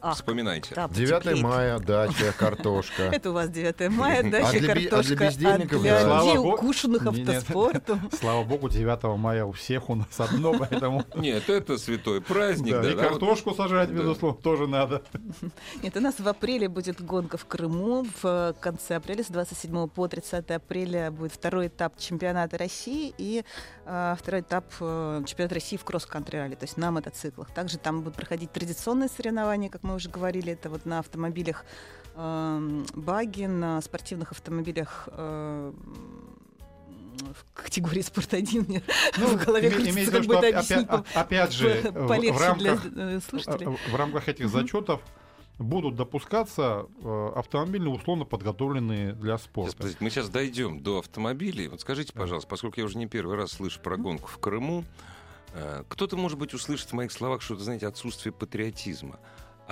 [0.02, 0.74] Ах, Вспоминайте.
[0.74, 1.42] да, 9 потеплеет.
[1.44, 3.02] мая, дача, картошка.
[3.12, 5.24] Это у вас 9 мая, дача, для би- а для картошка.
[5.26, 6.00] бездельников, для да.
[6.04, 6.54] Слава людей, богу.
[6.54, 8.10] укушенных автоспортом.
[8.18, 12.82] Слава богу, 9 мая у всех у нас одно, поэтому Нет, это святой праздник.
[12.84, 15.02] и картошку сажать, безусловно, тоже надо.
[15.82, 18.06] Нет, у нас в апреле будет гонка в Крыму.
[18.22, 23.44] В конце апреля, с 27 по 30 апреля, будет второй этап чемпионата России и
[23.84, 27.50] э, второй этап э, чемпионата России в кросс-кантри ралли, то есть на мотоциклах.
[27.50, 31.64] Также там будут проходить традиционные соревнования, как мы уже говорили, это вот на автомобилях
[32.16, 35.72] э, баги, на спортивных автомобилях э,
[37.34, 38.82] в категории спорт 1 мне
[39.18, 41.74] Ну, в голове име- крутится, имеется в как виду, бы это объяснить а- опять же,
[41.82, 43.66] по- в- полегче для рамках э, слушателей.
[43.66, 45.00] э, в рамках этих зачетов
[45.58, 49.76] будут допускаться э, автомобили, условно подготовленные для Сейчас, спорта.
[49.76, 51.68] подождите, мы сейчас дойдем до автомобилей.
[51.68, 54.84] Вот скажите, пожалуйста, поскольку я уже не первый раз слышу про гонку в Крыму,
[55.52, 59.18] э, кто-то, может быть, услышит в моих словах что-то, знаете, отсутствие патриотизма.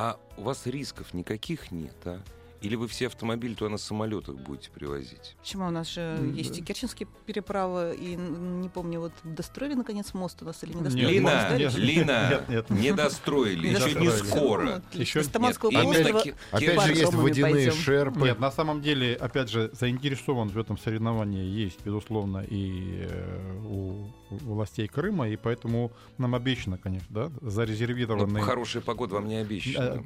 [0.00, 2.22] А у вас рисков никаких нет, а?
[2.60, 5.36] Или вы все автомобили туда на самолетах будете привозить?
[5.40, 10.12] Почему у нас же М, есть и Керченские переправы, и не помню, вот достроили наконец
[10.12, 11.12] мост у нас или не достроили?
[11.14, 11.74] Лина, Мост, нет?
[11.76, 12.70] Лина, нет, нет.
[12.70, 14.82] не достроили, еще не скоро.
[14.92, 15.00] Ну.
[15.00, 15.20] Еще-
[16.50, 18.20] Опять же, есть водяные шерпы.
[18.20, 24.08] Нет, на самом деле, опять же, заинтересован в этом соревновании есть, безусловно, и э, у
[24.30, 28.42] властей Крыма, и поэтому нам обещано, конечно, да, Ну, зарезервированные...
[28.42, 30.04] хорошая погода вам не Э, обещана.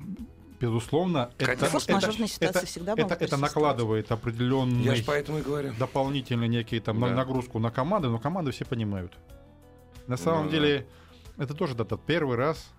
[0.62, 5.72] Безусловно, это, форс-мажорные это- ситуации это- всегда это, это накладывает определенный Я поэтому и говорю.
[5.76, 7.14] дополнительный некий там на- Да.
[7.16, 9.12] нагрузку на команды, но команды все понимают.
[10.06, 10.86] На самом Ну, деле,
[11.36, 12.70] это тоже да, тот первый раз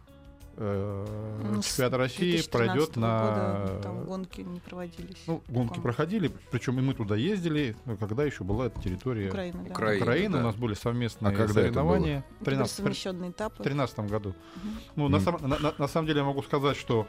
[0.56, 1.06] э,
[1.52, 3.19] Ну, чемпионат России 2013 пройдет на...
[3.65, 5.17] года там гонки не проводились.
[5.26, 9.63] Ну, гонки проходили, причем и мы туда ездили, ну, когда еще была эта территория Украина,
[9.63, 9.72] да.
[9.72, 10.04] Украина.
[10.04, 10.34] Украины.
[10.34, 10.39] да.
[10.39, 12.17] У нас были совместные А когда это соревнования.
[12.19, 13.63] Это были 13 совмещенные в этапы.
[13.63, 14.36] 2013 году.
[14.63, 14.78] Мгм.
[14.96, 15.26] Ну, на, Мгм.
[15.26, 17.08] сам- на- на- на самом деле я могу сказать, что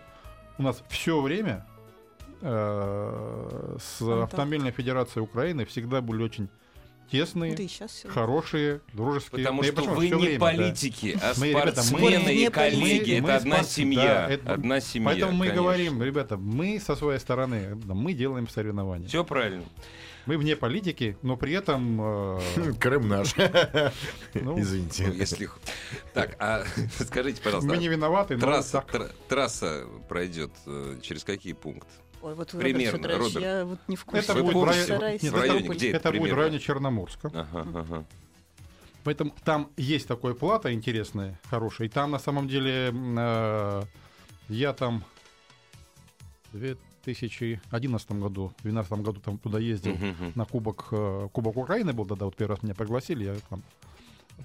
[0.58, 1.66] у нас все время
[2.40, 4.02] э, с.
[4.02, 6.48] Автомобильной Федерацией Украины всегда были очень
[7.10, 9.44] тесные, Да хорошие, дружеские.
[9.44, 9.94] Потому что почему?
[9.94, 10.46] вы не время, да.
[10.46, 12.50] политики, а Мы, ребята, мы- спортсмены и коллеги.
[12.50, 13.10] политики.
[13.12, 14.04] Это Мы одна спорт- семья.
[14.04, 15.08] да, это- Одна семья.
[15.10, 15.62] Поэтому мы и конечно.
[15.62, 19.06] говорим, ребята, мы со своей стороны, да, мы делаем соревнования.
[19.08, 19.64] Все правильно.
[20.26, 22.38] Мы вне политики, но при этом...
[22.38, 23.34] э, Крым наш.
[23.36, 23.50] ну,
[24.34, 25.12] Ну, Извините.
[25.14, 25.50] если...
[26.14, 26.64] Так, а
[27.00, 28.90] скажите, пожалуйста, мы не виноваты, но трасса, так.
[28.90, 31.90] тра- трасса пройдет э, через какие пункты?
[32.22, 33.44] Ой, вот, Примерно, Роберт Федорович, Роберт.
[33.44, 34.24] я вот не в курсе.
[34.32, 35.22] Это будет в Стараюсь.
[35.22, 37.28] нет, В районе это, где это это будет в районе Черноморска.
[37.34, 38.04] Ага, ага.
[39.04, 41.90] Поэтому там есть такое плата интересное, хорошее.
[41.90, 43.82] И там на самом деле э,
[44.48, 45.04] я там
[46.52, 46.62] в
[47.04, 49.96] 2011 году, в 2012 году там туда ездил
[50.34, 53.62] на Кубок, э, Кубок Украины был тогда, вот первый раз меня пригласили, я там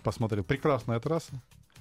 [0.03, 0.43] посмотрел.
[0.43, 1.33] Прекрасная трасса.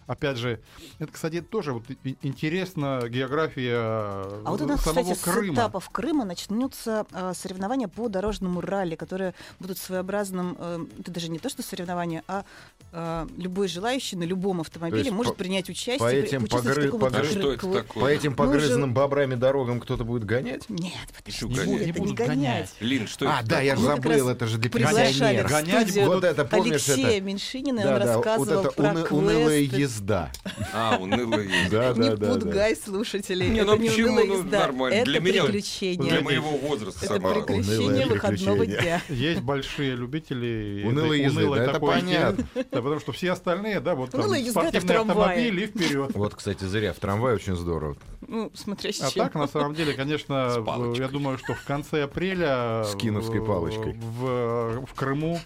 [0.08, 0.58] Опять же,
[0.98, 5.54] это, кстати, тоже вот и- интересна география А вот у нас, самого кстати, с Крыма.
[5.54, 11.38] этапов Крыма начнутся э, соревнования по дорожному ралли, которые будут своеобразным, э, это даже не
[11.38, 12.44] то, что соревнования, а
[12.92, 15.98] э, любой желающий на любом автомобиле может по- принять участие.
[15.98, 18.02] по этим погры- погры- А что это кве- такое?
[18.02, 20.70] По этим погрызанным бобрами дорогам кто-то будет гонять?
[20.70, 21.76] Нет, подожди, не, гонять?
[21.80, 22.34] это Не будут гонять.
[22.36, 22.74] гонять.
[22.80, 25.50] Лин, что А, это да, я же забыл, это же для пенсионеров.
[25.50, 27.20] Гонять студию Вот это, помнишь, Алексея это...
[27.26, 29.97] Меньшинина, он Да, да, вот рассказывал это про уны- унылая квесты.
[29.98, 30.30] Езда.
[30.72, 31.70] А, унылая есть.
[31.70, 32.34] Да, не да, да.
[32.34, 32.40] да.
[32.40, 33.48] пугай слушателей.
[33.48, 34.08] Не, это ну не почему?
[34.08, 34.58] унылая Ну, езда.
[34.60, 34.94] нормально.
[34.96, 36.10] Это Для меня- приключение.
[36.10, 37.34] Для моего возраста Это сама.
[37.34, 38.80] приключение выходного приключение.
[38.80, 39.02] дня.
[39.08, 42.46] Есть большие любители Унылой езды, это понятно.
[42.54, 45.18] Да, потому что все остальные, да, вот там езда это спортивный трамвае.
[45.28, 46.10] автомобиль и вперед.
[46.14, 46.92] Вот, кстати, зря.
[46.92, 47.96] В трамвае очень здорово.
[48.26, 50.64] Ну, смотря с А так, на самом деле, конечно,
[50.96, 53.94] я думаю, что в конце апреля С киновской в- палочкой.
[53.98, 55.38] В, Крыму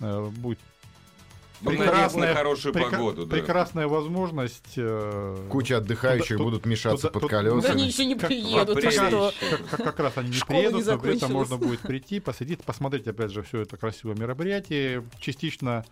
[0.00, 0.58] э, будет
[1.64, 3.26] прекрасная, хорошую прека- погоду.
[3.26, 3.36] да.
[3.36, 4.72] прекрасная возможность.
[4.76, 7.80] э, Куча отдыхающих Туда- будут мешаться туда- под туда- Да они колесами.
[7.82, 9.32] еще не Как- приедут, ты что?
[9.50, 12.20] как, как- как раз они не Школа не приедут, но при этом можно будет прийти,
[12.20, 15.84] посидеть, посмотреть, опять же, все это красивое мероприятие, частично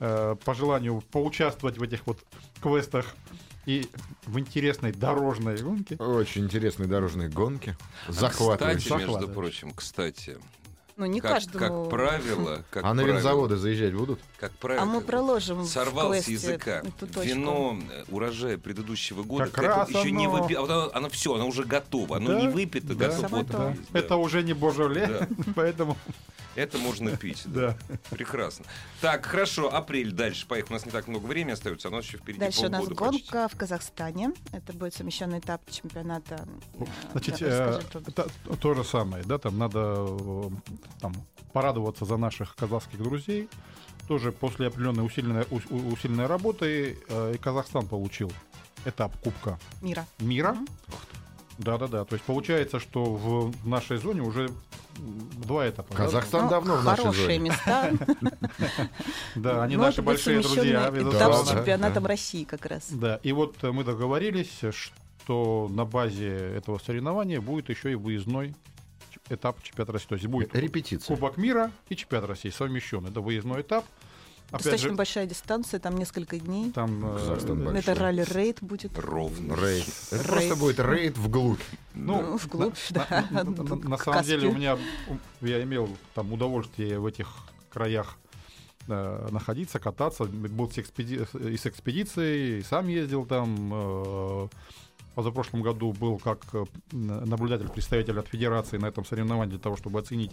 [0.00, 2.18] э, по желанию поучаствовать в этих вот
[2.60, 3.06] квестах
[3.66, 3.86] и
[4.26, 5.94] в интересной дорожной гонке.
[5.96, 7.76] Очень интересные дорожные гонки.
[8.08, 8.96] Кстати, Захватывающие.
[8.96, 9.34] между Захватывающе.
[9.60, 10.36] прочим, кстати,
[11.02, 11.58] Ну, не как, каждому.
[11.82, 14.20] как правило, как А на винзаводы заезжать будут?
[14.38, 16.82] как правило, А мы проложим сорвал с языка
[17.16, 19.46] вино э, урожая предыдущего года.
[19.46, 20.42] Как раз еще не оно.
[20.42, 23.26] выпито, оно, оно все, оно уже готово, оно Да, не выпито, да, готово.
[23.28, 23.98] Вот оно есть, да.
[23.98, 25.28] Это уже не божоле, Да.
[25.56, 25.96] поэтому
[26.54, 27.42] Это можно пить.
[27.52, 27.76] Да.
[28.10, 28.64] Прекрасно.
[29.00, 30.46] Так, хорошо, апрель дальше.
[30.46, 30.72] Поехали.
[30.72, 33.48] У нас не так много времени остается, у нас еще впереди Дальше у нас гонка
[33.48, 34.32] в Казахстане.
[34.52, 36.46] Это будет совмещенный этап чемпионата.
[36.78, 40.50] э, Значит, да, э, то же самое, да, там надо э,
[41.00, 41.14] там,
[41.52, 43.48] порадоваться за наших казахских друзей.
[44.08, 46.98] Тоже после определенной усиленной, усиленной работы
[47.34, 48.32] и Казахстан получил
[48.84, 50.06] этап Кубка Мира.
[50.18, 50.52] мира.
[50.52, 50.66] Мгм.
[51.58, 52.04] Да-да-да.
[52.04, 54.50] То есть получается, что в нашей зоне уже
[54.98, 55.88] два этапа.
[55.90, 55.96] да?
[56.04, 57.38] Казахстан Ну, давно в нашей Хорошие зоне.
[57.38, 57.90] места.
[59.34, 60.88] Да, они Но наши большие друзья.
[60.88, 62.08] Этап Да, с да, чемпионатом да.
[62.08, 62.88] России как раз.
[62.90, 68.54] Да, и вот мы договорились, что на базе этого соревнования будет еще и выездной
[69.28, 70.06] этап чемпионата России.
[70.08, 71.14] То есть будет Репетиция.
[71.14, 73.10] Кубок мира и чемпионат России совмещенный.
[73.10, 73.84] Это выездной этап.
[74.52, 76.70] Опять Достаточно же, большая дистанция, там несколько дней.
[76.72, 77.04] там...
[77.06, 77.80] э, Казахстан э, большой.
[77.80, 78.98] Это ралли-рейд будет.
[78.98, 79.54] Ровно.
[79.54, 79.86] Рейд.
[80.10, 80.26] Это Рейд.
[80.26, 81.60] просто будет рейд вглубь.
[81.94, 83.26] Ну, Ну, вглубь, да.
[83.30, 84.78] на, на- на к самом деле у меня
[85.40, 87.28] я имел там удовольствие в этих
[87.70, 88.18] краях
[88.88, 90.24] э, находиться, кататься.
[90.24, 91.26] Был с экспеди...
[91.38, 93.70] и с экспедицией, и сам ездил там.
[93.72, 94.48] э,
[95.14, 99.98] позапрошлом году был как э, наблюдатель, представитель от федерации на этом соревновании для того, чтобы
[99.98, 100.32] оценить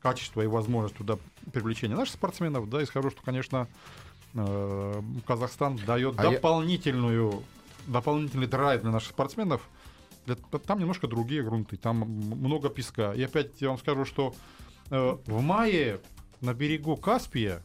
[0.00, 1.16] качество и возможность туда
[1.52, 2.68] привлечения наших спортсменов.
[2.68, 3.68] Да, и скажу, что, конечно,
[4.34, 7.42] э, Казахстан дает А я- дополнительную,
[7.86, 9.68] дополнительный драйв для наших спортсменов.
[10.66, 13.12] Там немножко другие грунты, там много песка.
[13.14, 14.34] И опять я вам скажу, что
[14.90, 16.00] э, в мае
[16.40, 17.62] на берегу Каспия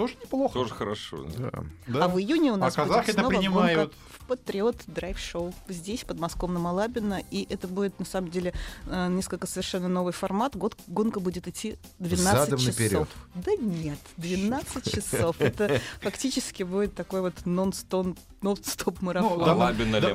[0.00, 0.54] тоже неплохо.
[0.54, 1.26] Тоже хорошо.
[1.36, 1.50] да.
[1.86, 2.04] Да.
[2.04, 3.92] А в июне у нас А казахи будет это снова принимают.
[4.18, 7.20] в Патриот Драйв Шоу здесь, под подмосковном Алабино.
[7.30, 8.54] И это будет, на самом деле,
[8.86, 10.56] э, несколько совершенно новый формат.
[10.56, 12.78] Год, гонка будет идти 12 Задом часов.
[12.78, 13.08] наперед.
[13.34, 15.36] Да нет, 12 часов.
[15.38, 19.38] Это фактически будет такой вот нон-стоп нон-стоп марафон.
[19.38, 20.14] Ну, да, Алабин да, Да,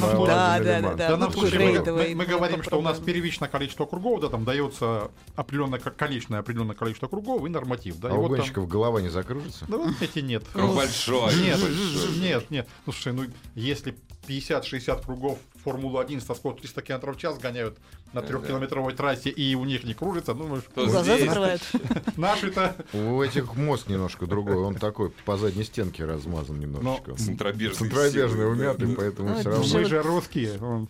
[0.00, 5.78] да, да, мы, мы- говорим, что у нас первичное количество кругов, да, там дается определенное
[5.78, 7.98] ко- количественное определенное количество кругов и норматив.
[7.98, 9.66] Да, А и у гонщиков голова не закружится?
[9.68, 10.44] Да вот эти нет.
[10.52, 11.34] Круг большой.
[11.36, 12.18] Нет, большой.
[12.18, 12.68] нет, нет.
[12.86, 13.94] Ну, слушай, ну если
[14.26, 17.76] 50-60 кругов Формулу-1 со скоростью 300 км в час гоняют
[18.12, 21.62] на трехкилометровой трассе, и у них не кружится, ну, мы ж- То Глаза закрывают.
[22.16, 22.74] наши-то...
[22.92, 24.56] У этих мозг немножко другой.
[24.56, 27.14] Он такой по задней стенке размазан немножечко.
[27.14, 29.66] Центробежный Центробежный умятый, поэтому Ну, все равно.
[29.72, 30.88] Мы же русские.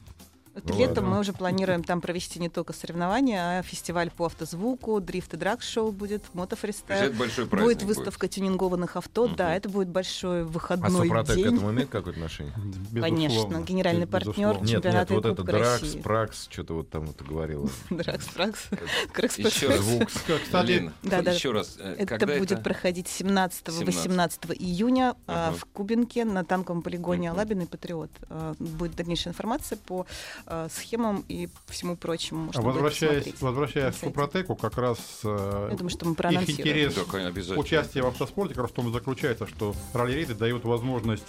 [0.53, 1.11] Вот Ну летом ладно.
[1.11, 5.93] мы уже планируем там провести не только соревнования, а фестиваль по автозвуку, дрифт и драг-шоу
[5.93, 7.05] будет, мотофристайл.
[7.11, 9.37] это большой праздник Будет выставка тюнингованных авто, Мгм.
[9.37, 11.47] да, это будет большой А выходной Супротек к день.
[11.55, 12.53] этому имеет какое-то отношение?
[13.01, 14.55] Конечно, генеральный Безусловно.
[14.55, 14.75] партнер.
[14.83, 16.01] Нет, нет, вот это Дракс, России.
[16.01, 17.69] Пракс, что-то вот там это говорила.
[17.91, 18.69] Дракс, Дракс,
[19.13, 19.79] Кракс, Еще Пракс.
[19.79, 19.81] раз.
[19.87, 20.09] Звук.
[20.09, 21.31] Кстати, Да, да.
[21.31, 21.77] еще раз.
[21.79, 27.31] э, Это будет проходить 17-18 июня а, в Кубинке на танковом полигоне.
[27.31, 28.11] Алабин и Патриот.
[28.29, 30.07] А, Будет дальнейшая информация по
[30.47, 32.51] а, схемам и всему прочему.
[32.55, 33.43] А возвращаясь, посмотреть.
[33.43, 34.05] возвращаясь на к.
[34.05, 38.55] Супротеку, как раз э, Я думаю, что мы их интерес Да, конечно, участие в автоспорте
[38.55, 41.27] как раз в том и заключается, что ралли-рейды дают возможность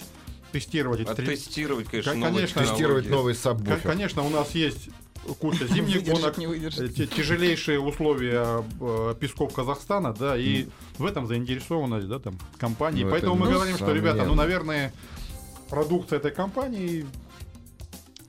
[0.51, 2.61] тестировать эти три- Оттестировать, конечно, Кон- новые конечно.
[2.61, 3.09] Тестировать технологии.
[3.09, 3.79] новый Кон- сабвуфер.
[3.81, 4.89] Конечно, у нас есть
[5.39, 12.07] куча зимних гонок, э, те- тяжелейшие условия э, песков Казахстана, да, и в этом заинтересованность,
[12.07, 13.03] да, там, компании.
[13.03, 14.93] Ну, это Поэтому мы ну, говорим, что, ребята, ну, наверное,
[15.69, 17.05] продукция этой компании,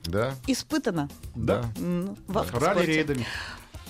[0.05, 0.35] Да?
[0.47, 2.65] Испытано да, м, в автоспорте.
[2.65, 3.25] ралли-рейдами.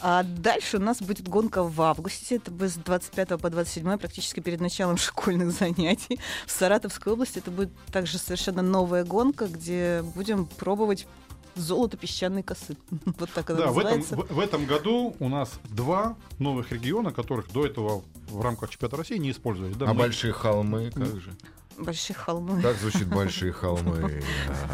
[0.06, 2.36] А дальше у нас будет гонка в августе.
[2.36, 6.20] Это будет с 25 по 27, практически перед началом школьных занятий.
[6.46, 11.08] В Саратовской области это будет также совершенно новая гонка, где будем пробовать
[11.56, 12.76] золото песчаной косы.
[13.18, 14.34] Вот так она Да, в этом, называется.
[14.34, 18.98] в, в этом году у нас два новых региона, которых до этого в рамках чемпионата
[18.98, 19.74] России не использовали.
[19.74, 21.32] Да, А мы- большие холмы, как же?
[21.78, 22.62] Большие холмы.
[22.62, 24.22] Так звучит большие холмы.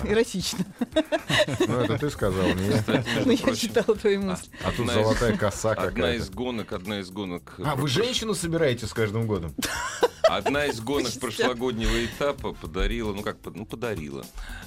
[0.04, 0.66] Эротично.
[1.68, 3.04] Ну, это ты сказал, не я.
[3.26, 4.50] Ну, я читала твои мысли.
[4.64, 6.24] А тут Одна золотая коса Одна какая-то.
[6.24, 7.56] из гонок, одна из гонок.
[7.60, 9.54] А, вы женщину собираете с каждым годом?
[10.24, 14.24] Одна из гонок прошлогоднего этапа подарила, ну как, ну подарила,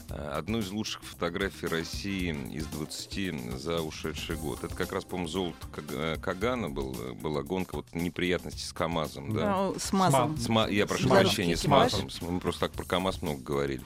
[0.09, 4.65] э, одну из лучших фотографий России из 20 за ушедший год.
[4.65, 5.59] Это как раз, по-моему, золото
[5.91, 9.57] э, Кагана был, э, была гонка, вот неприятности с КАМАЗом, да.
[9.57, 10.37] Ну, с мазом.
[10.37, 11.65] С ма- Я прошу прощения, с.
[11.65, 12.11] МАЗом.
[12.11, 13.83] С- Мы просто так про КАМАЗ много говорили.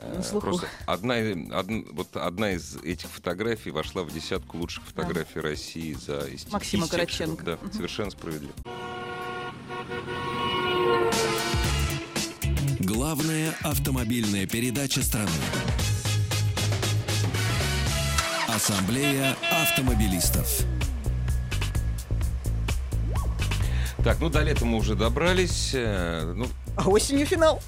[0.00, 0.46] Э, слуху.
[0.46, 5.94] Просто одна, и- одн- вот одна из этих фотографий вошла в десятку лучших фотографий России
[5.94, 6.86] за исти- Максима.
[6.88, 7.44] Караченко.
[7.44, 7.72] Да, Мгм.
[7.72, 8.52] совершенно справедливо.
[12.80, 15.30] Главная автомобильная передача страны.
[18.48, 20.48] Ассамблея автомобилистов.
[24.04, 25.72] Так, ну до лета мы уже добрались.
[25.74, 26.46] э, Ну,
[26.78, 27.60] А осенью финал.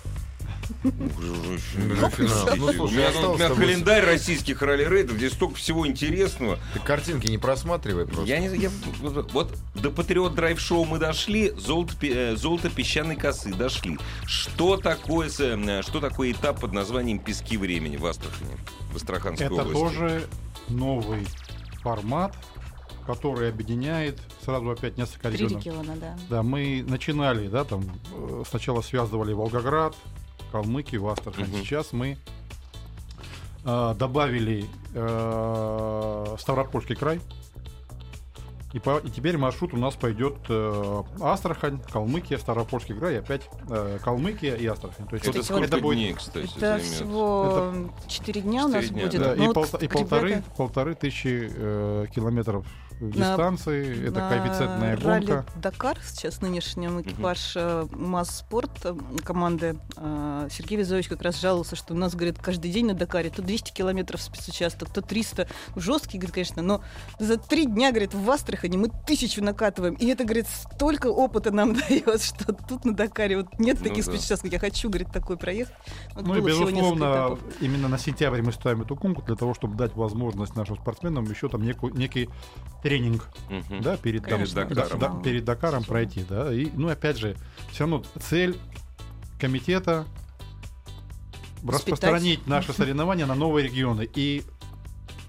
[0.82, 2.48] финал.
[2.56, 6.60] Ну, у меня, календарь российских ралли-рейдов, где столько всего интересного.
[6.72, 8.26] Ты картинки не просматривай просто.
[8.26, 8.70] Я не я,
[9.00, 13.98] вот, вот до Патриот Драйв Шоу мы дошли, золото, э, золото песчаной косы дошли.
[14.26, 18.56] Что такое, с, э, что такое этап под названием Пески времени в Астрахани,
[18.92, 19.74] в Астраханской Это области?
[19.74, 20.28] тоже
[20.68, 21.26] новый
[21.82, 22.32] формат,
[23.14, 25.64] который объединяет сразу опять несколько Три регионов.
[25.64, 26.16] региона, да.
[26.28, 27.82] Да, мы начинали, да, там
[28.14, 29.94] э, сначала связывали Волгоград,
[30.52, 31.48] Калмыкию, Астрахань.
[31.48, 31.58] Мгм.
[31.58, 32.16] Сейчас мы
[33.64, 37.20] э, добавили э, Ставропольский край.
[38.72, 43.42] И, по- и теперь маршрут у нас пойдет э, Астрахань, Калмыкия, Ставропольский край, и опять
[43.68, 45.08] э, Калмыкия и Астрахань.
[45.08, 46.82] То есть Это вот сколько это будет дней, кстати, Это займет?
[46.84, 49.20] всего 4 дня у нас дня, будет.
[49.20, 52.64] Да, Ну и, вот полта- и ребята- полторы, полторы тысячи э, километров
[53.00, 55.46] дистанции, это На коэффициентная ралли гонка.
[55.56, 58.94] Дакар сейчас нынешнем экипаж э, Масс-спорт э,
[59.24, 63.30] команды э, Сергей Визович как раз жаловался, что у нас, говорит, каждый день на Дакаре
[63.30, 65.48] то 200 километров спецучасток, то 300.
[65.76, 66.82] Жесткий, говорит, конечно, но
[67.18, 69.94] за три дня, говорит, в Астрахани мы тысячу накатываем.
[69.94, 74.04] И это, говорит, столько опыта нам дает, что тут на Дакаре вот нет Ну таких
[74.04, 74.12] да.
[74.12, 74.52] спецучастков.
[74.52, 75.74] Я хочу, говорит, такой проехать.
[76.14, 79.94] Вот Ну и, безусловно, именно на сентябрь мы ставим эту гонку для того, чтобы дать
[79.96, 82.28] возможность нашим спортсменам еще там неку- некий
[82.90, 83.82] тренинг Мгм.
[83.82, 84.98] да, перед, там, Перед да, Дакаром.
[84.98, 86.24] да, перед Дакаром пройти.
[86.28, 87.36] Да, и, ну, опять же,
[87.70, 88.56] все равно цель
[89.38, 90.06] комитета
[91.66, 94.08] распространить наши соревнования на новые регионы.
[94.12, 94.42] И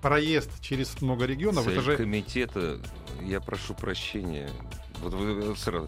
[0.02, 2.80] проезд через много регионов, Цель это же комитета,
[3.22, 4.50] я прошу прощения,
[5.04, 5.88] вот вы сразу,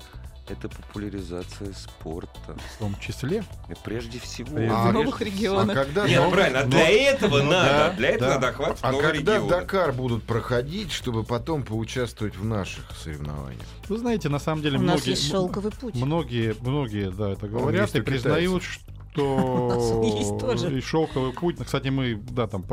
[0.49, 2.29] это популяризация спорта.
[2.75, 3.43] в том числе.
[3.69, 4.55] И Прежде всего.
[4.55, 5.77] Прежде- В новых регионах.
[5.77, 8.33] А когда, Нет, новый- правильно, а но- для этого ну надо, да, для этого да.
[8.35, 9.49] надо охватить А новые когда регионы.
[9.49, 13.61] Дакар будут проходить, чтобы потом поучаствовать в наших соревнованиях?
[13.87, 15.95] Вы знаете, на самом деле У нас многие, есть шелковый путь.
[15.95, 18.92] многие, многие, да, это говорят и признают, нас что
[20.03, 20.77] есть тоже.
[20.77, 21.57] и шелковый путь.
[21.63, 22.65] Кстати, мы, да, там,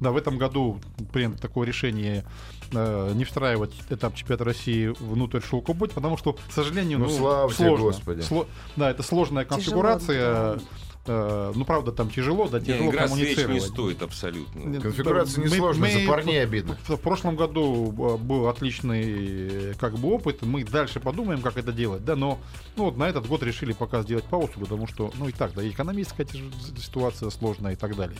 [0.00, 0.80] да, в этом году
[1.12, 2.24] принято такое решение
[2.72, 7.10] э, не встраивать этап чемпионата России внутрь шелкового пути, потому что, к сожалению, Ну, ну,
[7.10, 7.86] слава тебе, сложно.
[7.86, 8.20] Господи.
[8.20, 10.32] Сло- да, это сложная Тяжело, конфигурация.
[10.56, 10.58] да.
[11.06, 13.62] Э, ну, правда, там тяжело, да, Не, тяжело игра свеч не коммуницировать.
[13.72, 14.80] стоит абсолютно.
[14.80, 16.76] Конфигурация несложная, мы за парней обидно.
[16.86, 20.42] в прошлом году э, был отличный э, как бы опыт.
[20.42, 22.38] Мы дальше подумаем, как это делать, да, но
[22.76, 25.62] ну, вот на этот год решили пока сделать паузу, потому что, ну и так, да,
[25.62, 28.18] и экономическая тяж- ситуация сложная и так далее.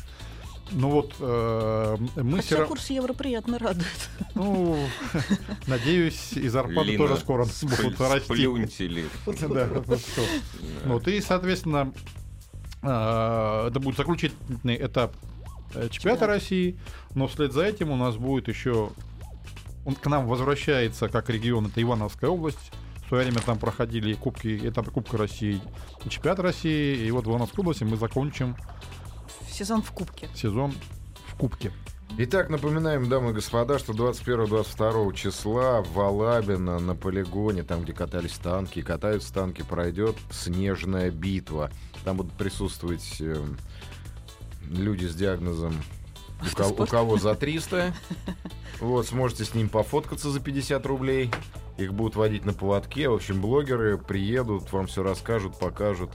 [0.73, 4.11] Ну вот э, мы все Хотя равно, курс евро приятно радует.
[4.35, 4.77] ну,
[5.67, 8.49] надеюсь, и зарплаты Лина, тоже скоро будут расти.
[9.49, 9.69] Да,
[10.87, 11.93] вот и, соответственно,
[12.87, 15.17] это будет заключительный этап
[15.75, 16.27] э, чемпионата Чемпионата.
[16.27, 16.79] России,
[17.15, 18.91] но вслед за этим у нас будет еще...
[19.85, 22.73] Он к нам возвращается как регион, это Ивановская область.
[23.05, 25.61] В свое время там проходили кубки, этапы Кубка России
[26.05, 27.07] и чемпионат России.
[27.07, 28.57] И вот в Ивановской области мы закончим
[29.49, 30.29] Сезон в Кубке.
[30.35, 30.75] сезон
[31.29, 31.73] в Кубке.
[32.19, 38.39] Итак, напоминаем, дамы и господа, что 21-22 числа в Алабино на полигоне, там, где катались
[38.39, 41.71] танки, катаются танки, пройдет снежная битва.
[42.05, 43.37] Там будут присутствовать э,
[44.63, 45.75] люди с диагнозом
[46.41, 47.93] у кого, у кого за 300.
[48.81, 51.31] Вот, сможете с ним пофоткаться за 50 рублей.
[51.77, 53.11] Их будут водить на поводке.
[53.11, 56.11] В общем, блогеры приедут, вам все расскажут, покажут.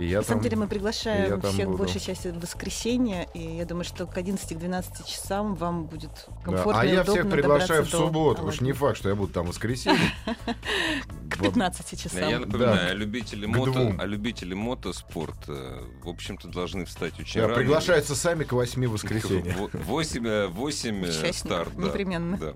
[0.00, 0.44] И я На самом там...
[0.44, 1.76] деле мы приглашаем всех буду.
[1.76, 6.80] большей части в воскресенье, и я думаю, что к 11-12 часам вам будет Да, комфортно
[6.80, 9.44] А и я всех приглашаю в субботу, потому что не факт, что я буду там
[9.44, 10.00] в воскресенье.
[11.30, 12.28] К 15 часам.
[12.30, 12.86] Я напоминаю, Да.
[12.92, 17.58] а любители мото, а любители мотоспорта, в общем-то, должны встать очень Да, рано.
[17.58, 19.54] приглашаются сами к 8 воскресенья.
[19.58, 21.82] Во- Восемь, э, восемь э, Участников, старт, да.
[21.88, 22.54] непременно.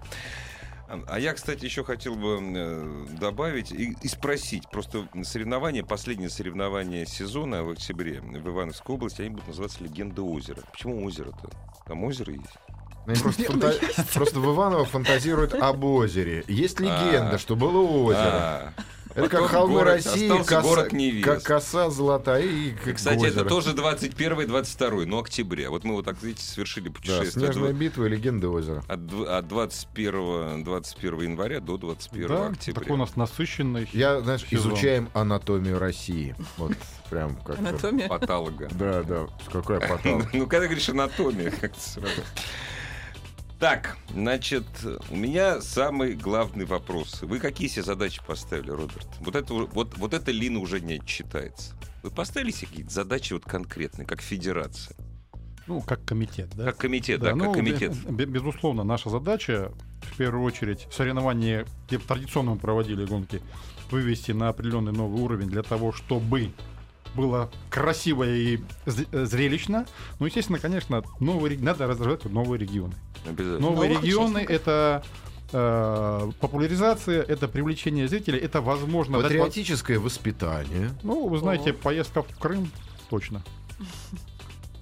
[0.88, 4.68] А а я, кстати, еще хотел бы э, добавить и, и спросить.
[4.70, 10.62] Просто соревнования, последние соревнования сезона в октябре в Ивановской области, они будут называться «Легенда озера».
[10.72, 11.50] Почему озеро-то?
[11.86, 12.44] Там озеро есть.
[13.06, 16.44] Они просто, фанта- просто в Иваново фантазируют об озере.
[16.48, 17.38] Есть легенда, А.
[17.38, 18.72] что было озеро.
[19.14, 21.24] Это как холмы город- России, коса, город невест.
[21.24, 23.30] как коса золотая и как Кстати, озеро.
[23.40, 25.70] это тоже 21 22 но октября.
[25.70, 27.30] Вот мы вот так, видите, совершили Да, путешествие.
[27.46, 28.82] снежная от, битва и легенда озера.
[28.88, 32.80] от от 21, 21 января до 21 Да, октября.
[32.80, 33.88] такой у нас насыщенный.
[33.92, 34.72] Я, знаешь, Сезон.
[34.72, 36.34] изучаем анатомию России.
[36.56, 36.72] Вот
[37.10, 38.08] прям как Анатомия.
[38.08, 38.68] Патолога.
[38.72, 39.26] Да, да.
[39.52, 40.24] Какой потом.
[40.32, 42.08] Ну, когда говоришь анатомия, как-то сразу.
[43.64, 44.66] Так, значит,
[45.08, 47.22] у меня самый главный вопрос.
[47.22, 49.08] Вы какие себе задачи поставили, Роберт?
[49.20, 51.74] Вот это, вот, вот это Лина уже не отчитается.
[52.02, 54.94] Вы поставили себе какие-то задачи вот конкретные, как федерация?
[55.66, 56.64] Ну, как комитет, да?
[56.66, 57.94] Как комитет, да, ну, как комитет.
[58.04, 59.72] бе- бе- безусловно, наша задача,
[60.12, 63.40] в первую очередь, соревнования, где традиционно мы проводили гонки,
[63.90, 66.52] вывести на определенный новый уровень для того, чтобы
[67.14, 69.86] было красиво и э, зрелищно.
[70.18, 72.92] Ну, естественно, конечно, новые, надо развивать новые регионы.
[73.26, 73.58] Обязательно.
[73.60, 75.02] Новые Новых регионы это
[75.52, 80.90] э, популяризация, это привлечение зрителей, это возможно дать во- Патриотическое воспитание.
[81.02, 81.74] Ну, вы знаете, О.
[81.74, 82.70] поездка в Крым
[83.08, 83.42] точно.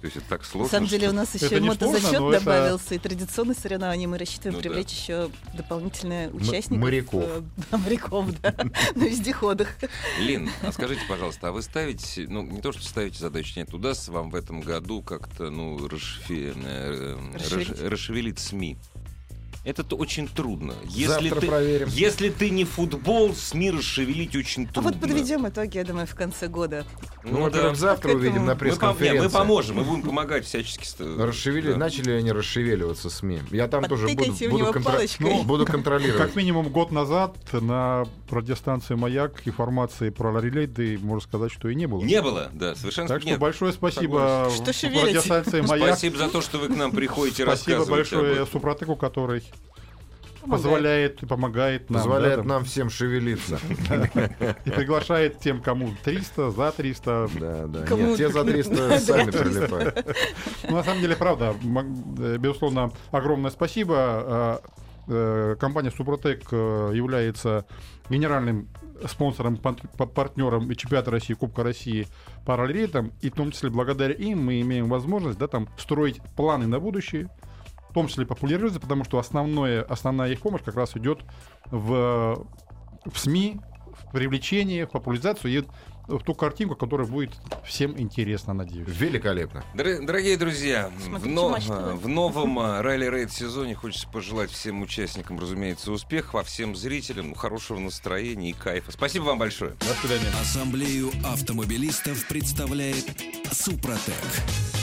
[0.03, 0.65] То есть это так сложно.
[0.65, 4.05] На самом деле у нас еще мотозачет сложно, но это- добавился, и традиционные соревнования.
[4.05, 4.69] Мы рассчитываем Ну да.
[4.69, 6.77] привлечь еще дополнительные участников.
[6.83, 7.23] моряков.
[7.25, 7.41] э,
[7.71, 8.53] Да, моряков, да,
[8.95, 9.69] на вездеходах.
[10.19, 14.11] Лин, а скажите, пожалуйста, а вы ставите, ну, не то, что ставите задачу, нет, удастся
[14.11, 15.89] вам в этом году как-то, ну, э,
[16.27, 18.75] э, расшевелить СМИ?
[19.63, 20.73] Это то очень трудно.
[20.89, 21.87] Если Завтра ты, проверим.
[21.89, 24.91] Если ты не футбол, СМИ расшевелить очень А трудно.
[24.91, 26.85] вот подведем итоги, я думаю, в конце года.
[27.23, 27.79] Ну, Ну во-первых, да.
[27.79, 29.23] завтра К увидим на Мы, пресс-конференции.
[29.23, 30.83] мы поможем, мы будем помогать всячески.
[30.85, 31.71] ст- Расшевели...
[31.71, 31.77] да.
[31.77, 33.39] Начали они расшевеливаться СМИ.
[33.51, 35.25] Я там тоже буду, буду, палочкой.
[35.29, 36.21] ну, буду контролировать.
[36.21, 41.85] Как минимум год назад на радиостанции «Маяк» информации про релейды, можно сказать, что и не
[41.85, 42.01] было.
[42.03, 43.39] Не было, да, совершенно Так что нет.
[43.39, 44.65] большое спасибо Что
[45.05, 45.87] радиостанции «Маяк».
[45.97, 48.45] Спасибо за то, что вы к нам приходите Спасибо большое.
[48.45, 49.41] Супротеку, который
[50.43, 50.63] Помогает.
[50.63, 52.01] позволяет и помогает нам.
[52.01, 53.59] Позволяет да, там, нам всем шевелиться.
[54.65, 57.29] И приглашает тем, кому 300, за 300.
[57.39, 57.95] Да, да.
[57.95, 60.15] Нет, те за 300 Да, сами прилипают.
[60.67, 61.55] Ну, на самом деле, правда,
[62.19, 63.95] э, безусловно, огромное спасибо.
[63.97, 64.57] Э,
[65.07, 67.65] э, Компания Супротек э, является
[68.09, 68.67] генеральным
[69.07, 72.07] спонсором, партнером и чемпионата России, Кубка России
[72.45, 73.13] по ралли-рейтам.
[73.21, 77.29] И в том числе благодаря им мы имеем возможность да, там, строить планы на будущее,
[77.93, 81.19] в том числе популяризировать, потому что основное, основная их помощь как раз идет
[81.69, 82.43] в,
[83.05, 85.63] в СМИ, в привлечение, в популяризацию и
[86.07, 87.29] в ту картинку, которая будет
[87.63, 88.87] всем интересна, надеюсь.
[88.89, 89.63] Великолепно.
[89.75, 95.91] Дор- Дорогие друзья, в, но- в новом а, ралли-рейд сезоне хочется пожелать всем участникам, разумеется,
[95.91, 98.91] успеха, а всем зрителям хорошего настроения и кайфа.
[98.91, 99.75] Спасибо вам большое.
[99.79, 100.31] До свидания.
[100.41, 103.05] Ассамблею автомобилистов представляет
[103.51, 104.82] Супротек.